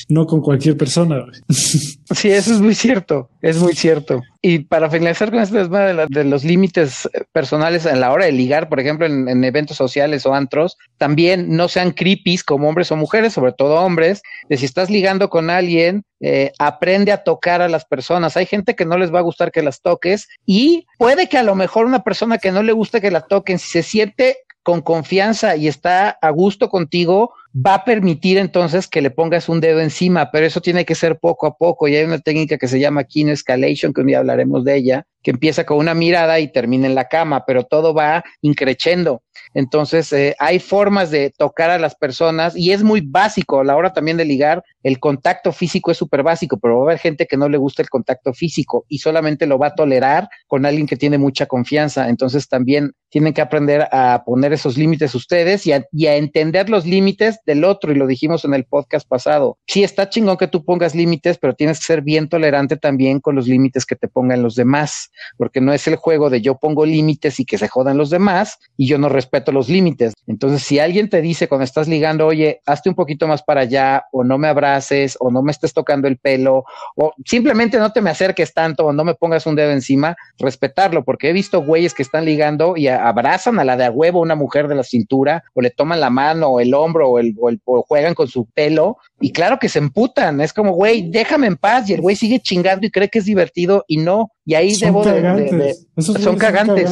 [0.07, 1.25] no con cualquier persona.
[2.13, 4.21] Sí, eso es muy cierto, es muy cierto.
[4.41, 8.67] Y para finalizar con este tema de, los límites personales en la hora de ligar,
[8.67, 13.32] por ejemplo, en, eventos sociales o antros, también no sean creepies como hombres o mujeres,
[13.32, 17.86] sobre todo hombres, de si estás ligando con alguien, eh, aprende a tocar a las
[17.86, 18.36] personas.
[18.36, 21.43] Hay gente que no les va a gustar que las toques y puede que a
[21.43, 24.82] lo mejor una persona que no le guste que la toquen, si se siente con
[24.82, 29.80] confianza y está a gusto contigo, va a permitir entonces que le pongas un dedo
[29.80, 31.88] encima, pero eso tiene que ser poco a poco.
[31.88, 35.08] Y hay una técnica que se llama Kino Escalation, que un día hablaremos de ella,
[35.22, 39.24] que empieza con una mirada y termina en la cama, pero todo va increchendo.
[39.53, 43.59] Entonces, eh, hay formas de tocar a las personas y es muy básico.
[43.59, 46.86] A la hora también de ligar, el contacto físico es súper básico, pero va a
[46.86, 50.30] haber gente que no le gusta el contacto físico y solamente lo va a tolerar
[50.47, 52.09] con alguien que tiene mucha confianza.
[52.09, 56.69] Entonces, también tienen que aprender a poner esos límites ustedes y a, y a entender
[56.69, 57.91] los límites del otro.
[57.91, 59.57] Y lo dijimos en el podcast pasado.
[59.67, 63.36] Sí, está chingón que tú pongas límites, pero tienes que ser bien tolerante también con
[63.36, 66.86] los límites que te pongan los demás porque no es el juego de yo pongo
[66.86, 70.14] límites y que se jodan los demás y yo no respeto los límites.
[70.28, 74.05] Entonces, si alguien te dice cuando estás ligando, oye, hazte un poquito más para allá,
[74.12, 76.64] o no me abraces, o no me estés tocando el pelo,
[76.95, 81.03] o simplemente no te me acerques tanto, o no me pongas un dedo encima, respetarlo,
[81.03, 84.36] porque he visto güeyes que están ligando y abrazan a la de a huevo una
[84.36, 87.36] mujer de la cintura, o le toman la mano, o el hombro, o, el,
[87.66, 91.57] o juegan con su pelo, y claro que se emputan, es como, güey, déjame en
[91.57, 94.74] paz, y el güey sigue chingando y cree que es divertido, y no, y ahí
[94.74, 95.88] son debo cagantes.
[95.98, 96.89] son, cagantes.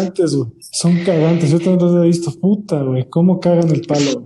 [0.72, 3.10] Son cagantes, Yo también he visto, puta, güey.
[3.10, 4.24] ¿Cómo cagan el palo,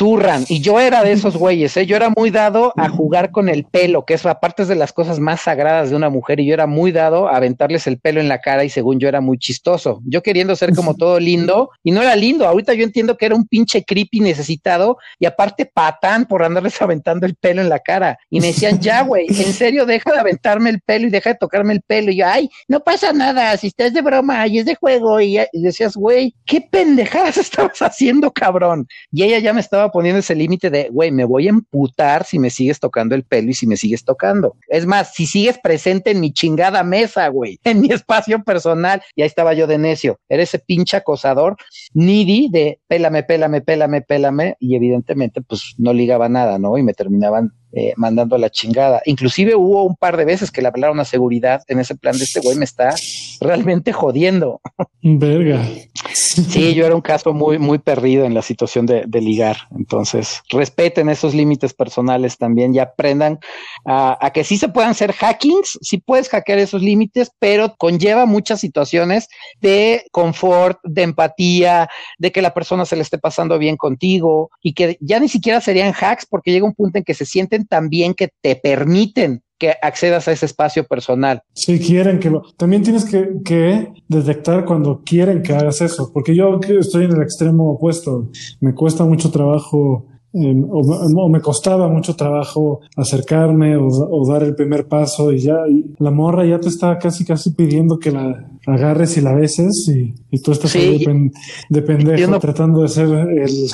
[0.00, 0.46] zurran.
[0.48, 1.84] Y yo era de esos güeyes, ¿eh?
[1.84, 5.18] yo era muy dado a jugar con el pelo, que es aparte de las cosas
[5.20, 8.28] más sagradas de una mujer, y yo era muy dado a aventarles el pelo en
[8.28, 10.00] la cara y según yo era muy chistoso.
[10.06, 12.48] Yo queriendo ser como todo lindo, y no era lindo.
[12.48, 17.26] Ahorita yo entiendo que era un pinche creepy necesitado y aparte patán por andarles aventando
[17.26, 18.18] el pelo en la cara.
[18.30, 21.36] Y me decían, ya, güey, en serio, deja de aventarme el pelo y deja de
[21.36, 22.10] tocarme el pelo.
[22.10, 25.20] Y yo, ay, no pasa nada, si estás de broma y es de juego.
[25.20, 28.86] Y, y decías, güey, qué pendejadas estabas haciendo, cabrón.
[29.12, 32.38] Y ella ya me estaba poniendo ese límite de, güey, me voy a emputar si
[32.38, 34.56] me sigues tocando el pelo y si me sigues tocando.
[34.68, 39.02] Es más, si sigues presente en mi chingada mesa, güey, en mi espacio personal.
[39.14, 40.18] Y ahí estaba yo de necio.
[40.28, 41.56] Era ese pinche acosador
[41.94, 44.56] needy de pélame, pélame, pélame, pélame.
[44.60, 46.78] Y evidentemente, pues no ligaba nada, ¿no?
[46.78, 49.00] Y me terminaban eh, mandando a la chingada.
[49.04, 52.24] Inclusive hubo un par de veces que le hablaron a seguridad en ese plan de
[52.24, 52.96] este güey me está
[53.40, 54.60] realmente jodiendo.
[55.02, 55.66] Verga.
[56.12, 59.56] Sí, yo era un caso muy, muy perdido en la situación de, de ligar.
[59.76, 63.38] Entonces, respeten esos límites personales también y aprendan
[63.84, 68.26] a, a, que sí se puedan hacer hackings, sí puedes hackear esos límites, pero conlleva
[68.26, 69.28] muchas situaciones
[69.60, 71.88] de confort, de empatía,
[72.18, 75.60] de que la persona se le esté pasando bien contigo y que ya ni siquiera
[75.60, 79.42] serían hacks porque llega un punto en que se sienten tan bien que te permiten
[79.60, 81.42] que accedas a ese espacio personal.
[81.52, 82.42] Si quieren que lo...
[82.56, 87.22] También tienes que, que, detectar cuando quieren que hagas eso, porque yo estoy en el
[87.22, 88.30] extremo opuesto.
[88.60, 94.44] Me cuesta mucho trabajo eh, o, o, me costaba mucho trabajo acercarme o, o, dar
[94.44, 98.12] el primer paso y ya y la morra ya te está casi casi pidiendo que
[98.12, 101.32] la agarres y la beses y, y tú estás sí, ahí de,
[101.68, 103.68] de pendejo no, tratando de ser el,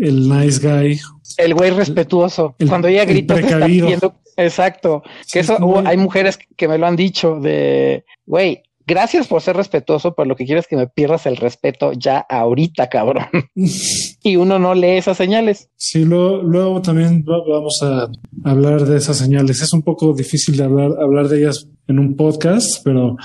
[0.00, 1.00] el nice guy.
[1.38, 2.54] El güey respetuoso.
[2.60, 5.02] El, Cuando ella grita, te está pidiendo Exacto.
[5.30, 5.86] Que eso muy...
[5.86, 10.36] hay mujeres que me lo han dicho de, güey, gracias por ser respetuoso, pero lo
[10.36, 13.26] que quiero es que me pierdas el respeto ya ahorita, cabrón.
[14.22, 15.68] y uno no lee esas señales.
[15.76, 18.08] Sí, luego, luego, también vamos a
[18.44, 19.60] hablar de esas señales.
[19.62, 23.16] Es un poco difícil de hablar, hablar de ellas en un podcast, pero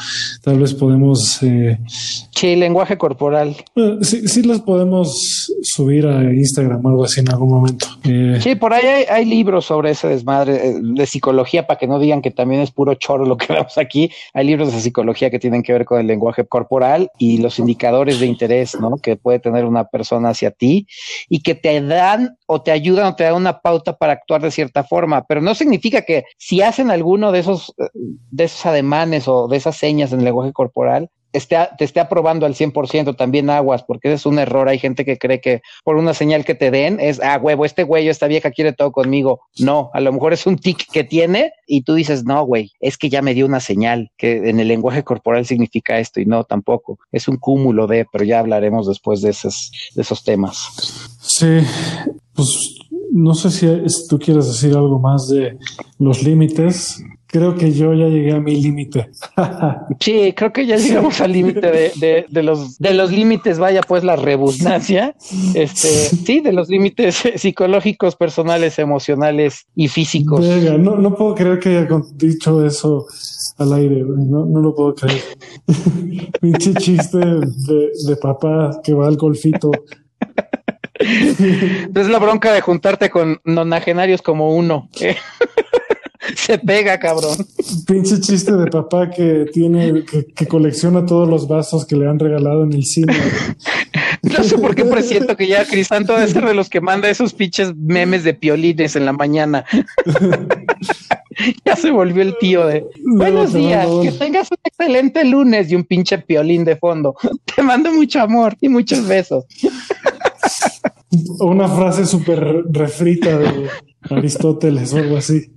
[0.44, 1.42] tal vez podemos...
[1.42, 1.80] Eh,
[2.36, 3.56] sí, lenguaje corporal.
[3.76, 7.88] Eh, sí, sí las podemos subir a Instagram o algo así en algún momento.
[8.04, 12.00] Eh, sí, por ahí hay, hay, libros sobre ese desmadre de psicología para que no
[12.00, 14.12] digan que también es puro choro lo que vemos aquí.
[14.34, 18.20] Hay libros de psicología que tienen que ver con el lenguaje corporal y los indicadores
[18.20, 18.98] de interés, ¿no?
[18.98, 20.88] Que puede tener una persona hacia ti
[21.28, 24.52] y que te dan o te ayudan o te dan una pauta para actuar de
[24.52, 29.48] cierta forma, pero no significa que si hacen alguno de esos, de esos ademanes o
[29.48, 34.10] de esas señas en el lenguaje corporal, te esté aprobando al 100% también aguas, porque
[34.10, 34.68] ese es un error.
[34.68, 37.84] Hay gente que cree que por una señal que te den es, ah, huevo, este
[37.84, 39.42] güey o esta vieja quiere todo conmigo.
[39.60, 42.98] No, a lo mejor es un tic que tiene y tú dices, no, güey, es
[42.98, 46.44] que ya me dio una señal que en el lenguaje corporal significa esto y no,
[46.44, 47.00] tampoco.
[47.12, 51.18] Es un cúmulo de, pero ya hablaremos después de esos, de esos temas.
[51.22, 51.60] Sí,
[52.34, 52.81] pues
[53.12, 53.68] no sé si
[54.08, 55.58] tú quieres decir algo más de
[56.00, 57.04] los límites.
[57.28, 59.10] Creo que yo ya llegué a mi límite.
[60.02, 63.82] sí, creo que ya llegamos al límite de, de, de, los de los límites, vaya
[63.82, 65.16] pues la redundancia,
[65.54, 70.42] este, sí, de los límites psicológicos, personales, emocionales y físicos.
[70.42, 73.06] Venga, no, no puedo creer que haya dicho eso
[73.58, 75.22] al aire, no, no lo puedo creer.
[76.42, 79.72] Pinche chiste de, de papá que va al golfito.
[81.96, 84.90] Es la bronca de juntarte con nonagenarios como uno.
[86.36, 87.36] Se pega, cabrón.
[87.88, 92.20] Pinche chiste de papá que tiene, que, que, colecciona todos los vasos que le han
[92.20, 93.14] regalado en el cine.
[94.22, 97.34] No sé por qué presiento que ya Crisanto debe ser de los que manda esos
[97.34, 99.66] pinches memes de piolines en la mañana.
[101.66, 105.84] ya se volvió el tío de buenos días, que tengas un excelente lunes y un
[105.84, 107.16] pinche piolín de fondo.
[107.56, 109.46] Te mando mucho amor y muchos besos.
[111.40, 113.68] Una frase súper refrita de
[114.10, 115.52] Aristóteles o algo así.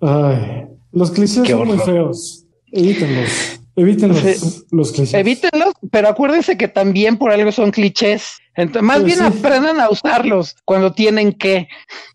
[0.00, 2.44] Ay, los clichés son muy feos.
[2.72, 3.60] Evítenlos.
[3.76, 4.64] Evítenlos sí.
[4.70, 5.14] los clichés.
[5.14, 8.38] Evítenlos, pero acuérdense que también por algo son clichés.
[8.56, 9.38] Entonces, más pues bien sí.
[9.38, 11.68] aprendan a usarlos cuando tienen que.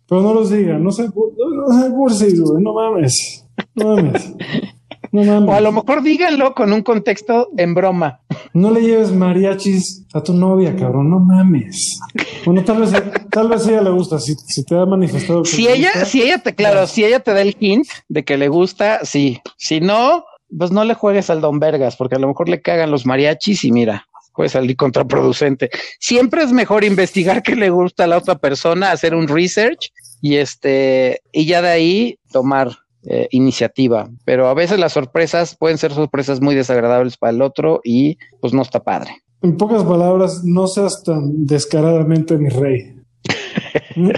[0.08, 3.46] Pero no los digan, no se no se cursis, güey, no mames.
[3.76, 4.34] No mames.
[5.12, 5.50] No mames.
[5.50, 8.22] O a lo mejor díganlo con un contexto en broma.
[8.54, 12.00] No le lleves mariachis a tu novia, cabrón, no mames.
[12.46, 12.92] Bueno, tal vez,
[13.30, 15.46] tal vez a ella le gusta, si, si te ha manifestado.
[15.46, 18.38] si ella, gusta, si ella te, claro, si ella te da el hint de que
[18.38, 19.42] le gusta, sí.
[19.58, 20.26] Si no,
[20.58, 23.64] pues no le juegues al Don Vergas, porque a lo mejor le cagan los mariachis
[23.64, 24.08] y mira,
[24.40, 25.70] puede salir contraproducente.
[26.00, 29.92] Siempre es mejor investigar qué le gusta a la otra persona, hacer un research
[30.22, 32.70] y este, y ya de ahí tomar
[33.12, 34.08] eh, iniciativa.
[34.24, 38.54] Pero a veces las sorpresas pueden ser sorpresas muy desagradables para el otro y pues
[38.54, 39.24] no está padre.
[39.42, 42.96] En pocas palabras, no seas tan descaradamente mi rey.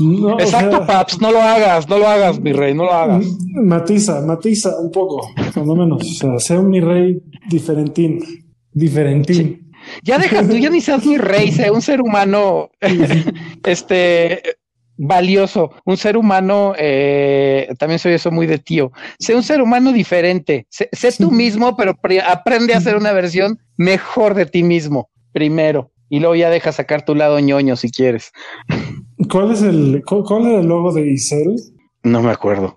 [0.00, 3.26] No, Exacto, Paps, no lo hagas, no lo hagas, mi rey, no lo hagas.
[3.54, 6.02] Matiza, matiza un poco, por lo menos.
[6.02, 8.20] O sea, sea un mi rey diferentín,
[8.72, 9.72] diferentín.
[10.02, 12.70] Ya deja tú, ya ni seas mi rey, sea un ser humano,
[13.64, 14.42] este,
[14.98, 19.92] valioso, un ser humano, eh, también soy eso muy de tío, sé un ser humano
[19.92, 21.94] diferente, sé, tú mismo, pero
[22.28, 27.04] aprende a ser una versión mejor de ti mismo, primero, y luego ya deja sacar
[27.04, 28.32] tu lado ñoño si quieres.
[29.30, 31.56] ¿Cuál es el, cuál, el logo de Isel?
[32.02, 32.76] No me acuerdo.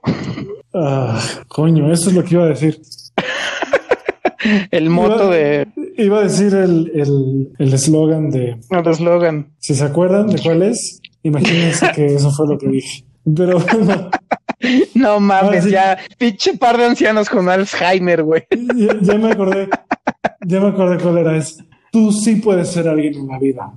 [0.74, 2.82] Ah, coño, eso es lo que iba a decir.
[4.72, 5.68] el moto de.
[5.98, 8.58] Iba a decir el eslogan el, de.
[8.70, 9.54] El eslogan.
[9.60, 13.06] Si se acuerdan de cuál es, imagínense que eso fue lo que dije.
[13.36, 13.60] Pero
[14.94, 18.44] No mames, ya, pinche par de ancianos con Alzheimer, güey.
[19.02, 19.68] Ya, me acordé,
[20.46, 21.66] ya me acordé cuál era ese.
[21.92, 23.74] Tú sí puedes ser alguien en la vida.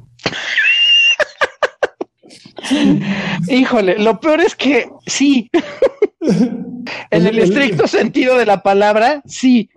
[3.48, 5.50] Híjole, lo peor es que sí.
[7.10, 9.68] en el, estricto sentido de la palabra, sí.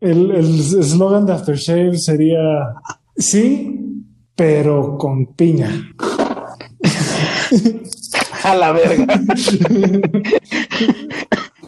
[0.00, 2.38] El eslogan de Aftershave sería
[3.16, 4.04] sí,
[4.36, 5.70] pero con piña.
[8.44, 9.06] a la verga.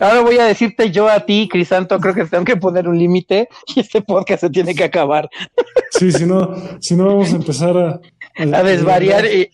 [0.00, 3.48] Ahora voy a decirte yo a ti, Crisanto, creo que tengo que poner un límite
[3.74, 5.28] y este podcast se tiene que acabar.
[5.90, 8.00] Sí, si no, si no vamos a empezar a,
[8.36, 9.50] a, desvariar y,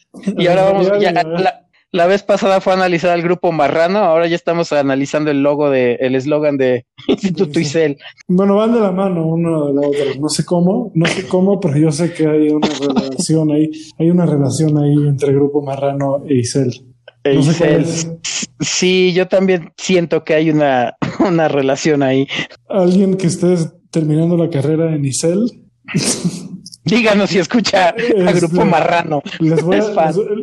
[0.47, 1.66] ahora vamos, ya, la,
[2.05, 5.95] vez pasada fue a analizar al grupo Marrano, ahora ya estamos analizando el logo de,
[5.95, 7.97] el eslogan de Instituto Isel.
[8.29, 11.59] Bueno, van de la mano uno de la otra, no sé cómo, no sé cómo,
[11.59, 16.23] pero yo sé que hay una relación ahí, hay una relación ahí entre Grupo Marrano
[16.29, 16.75] e Isel.
[18.61, 22.29] Sí, yo también siento que hay una, una relación ahí.
[22.69, 23.57] Alguien que esté
[23.91, 25.63] terminando la carrera en ICEL.
[26.87, 29.21] Díganos si escucha a Grupo Marrano.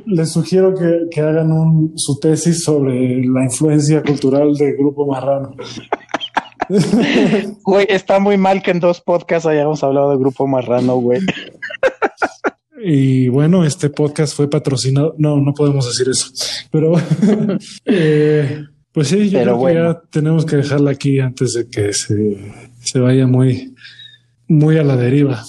[0.06, 0.74] Les, sugiero
[1.10, 5.56] que, hagan su tesis sobre la influencia cultural de Grupo Marrano.
[7.64, 11.20] Güey, está muy mal que en dos podcasts hayamos hablado de Grupo Marrano, güey.
[12.86, 15.16] Y bueno, este podcast fue patrocinado.
[15.18, 16.28] No, no podemos decir eso.
[16.72, 16.94] Pero
[17.86, 23.00] eh, pues sí, yo creo que ya tenemos que dejarla aquí antes de que se,
[23.00, 23.74] vaya muy,
[24.48, 25.44] muy a la deriva.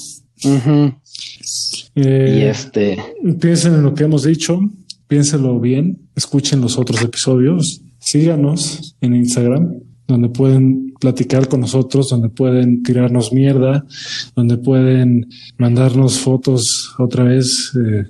[1.94, 2.98] Eh, y este.
[3.40, 4.60] Piensen en lo que hemos dicho,
[5.06, 12.28] piénsenlo bien, escuchen los otros episodios, síganos en Instagram donde pueden platicar con nosotros, donde
[12.28, 13.86] pueden tirarnos mierda,
[14.34, 18.04] donde pueden mandarnos fotos otra vez eh,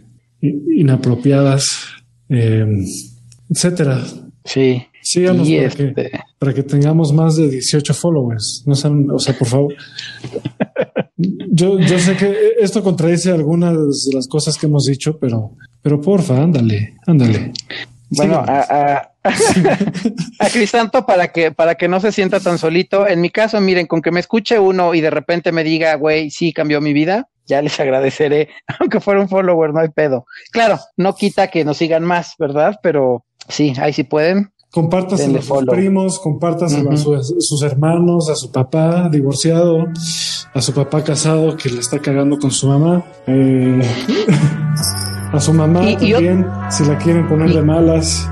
[0.76, 1.66] inapropiadas,
[2.28, 2.66] eh,
[3.49, 4.05] etcétera.
[4.45, 4.82] Sí.
[5.03, 8.64] Síganos para, que, este para que tengamos más de 18 followers.
[8.66, 9.74] No sean, o sea, por favor.
[11.57, 16.00] Yo, yo sé que esto contradice algunas de las cosas que hemos dicho, pero, pero
[16.00, 17.52] porfa, ándale, ándale.
[18.11, 23.07] Bueno, a, a, Crisanto para que, para que no se sienta tan solito.
[23.07, 26.28] En mi caso, miren, con que me escuche uno y de repente me diga, güey,
[26.30, 28.48] sí cambió mi vida, ya les agradeceré,
[28.80, 30.26] aunque fuera un follower, no hay pedo.
[30.50, 32.80] Claro, no quita que nos sigan más, ¿verdad?
[32.82, 34.50] Pero sí, ahí sí pueden.
[34.75, 39.87] Compártaselo a sus primos, compártaselo a, sus hermanos, a su papá divorciado,
[40.53, 43.05] a su papá casado que le está cagando con su mamá.
[43.29, 43.81] Eh,
[45.33, 48.29] a su mamá también, si la quieren poner de malas.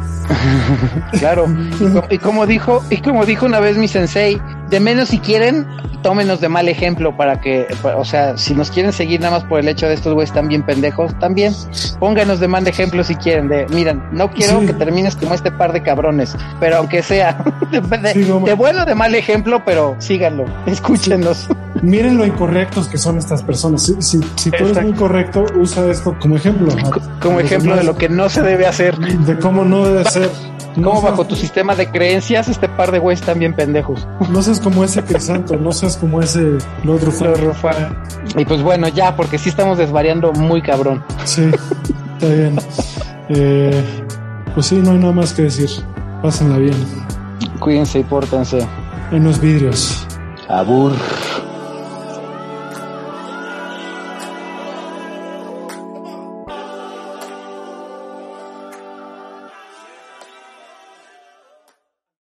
[1.19, 1.47] Claro,
[2.11, 5.67] y como dijo, y como dijo una vez mi sensei, de menos si quieren,
[6.03, 9.61] tómenos de mal ejemplo para que, o sea, si nos quieren seguir nada más por
[9.61, 11.53] el hecho de estos güeyes tan bien pendejos, también
[11.99, 15.73] pónganos de mal ejemplo si quieren, de, miren, no quiero que termines como este par
[15.73, 21.49] de cabrones, pero aunque sea de, bueno de mal ejemplo, pero síganlo, escúchenos.
[21.83, 23.83] Miren lo incorrectos que son estas personas.
[23.83, 26.73] Si, si, tú eres muy correcto, usa esto como ejemplo.
[27.21, 28.97] Como ejemplo de lo que no se debe hacer.
[28.97, 30.31] De cómo no debe ser.
[30.77, 34.07] como bajo tu sistema de creencias este par de güeyes están bien pendejos.
[34.31, 37.13] No seas como ese Crisanto, no seas como ese otro
[38.37, 41.03] Y pues bueno, ya, porque sí estamos desvariando muy cabrón.
[41.25, 41.51] Sí,
[42.15, 42.59] está bien.
[43.29, 44.05] Eh,
[44.55, 45.69] pues sí, no hay nada más que decir.
[46.23, 46.77] Pásenla bien.
[47.59, 48.65] Cuídense y pórtense.
[49.11, 50.07] En los vidrios.
[50.49, 50.93] Abur.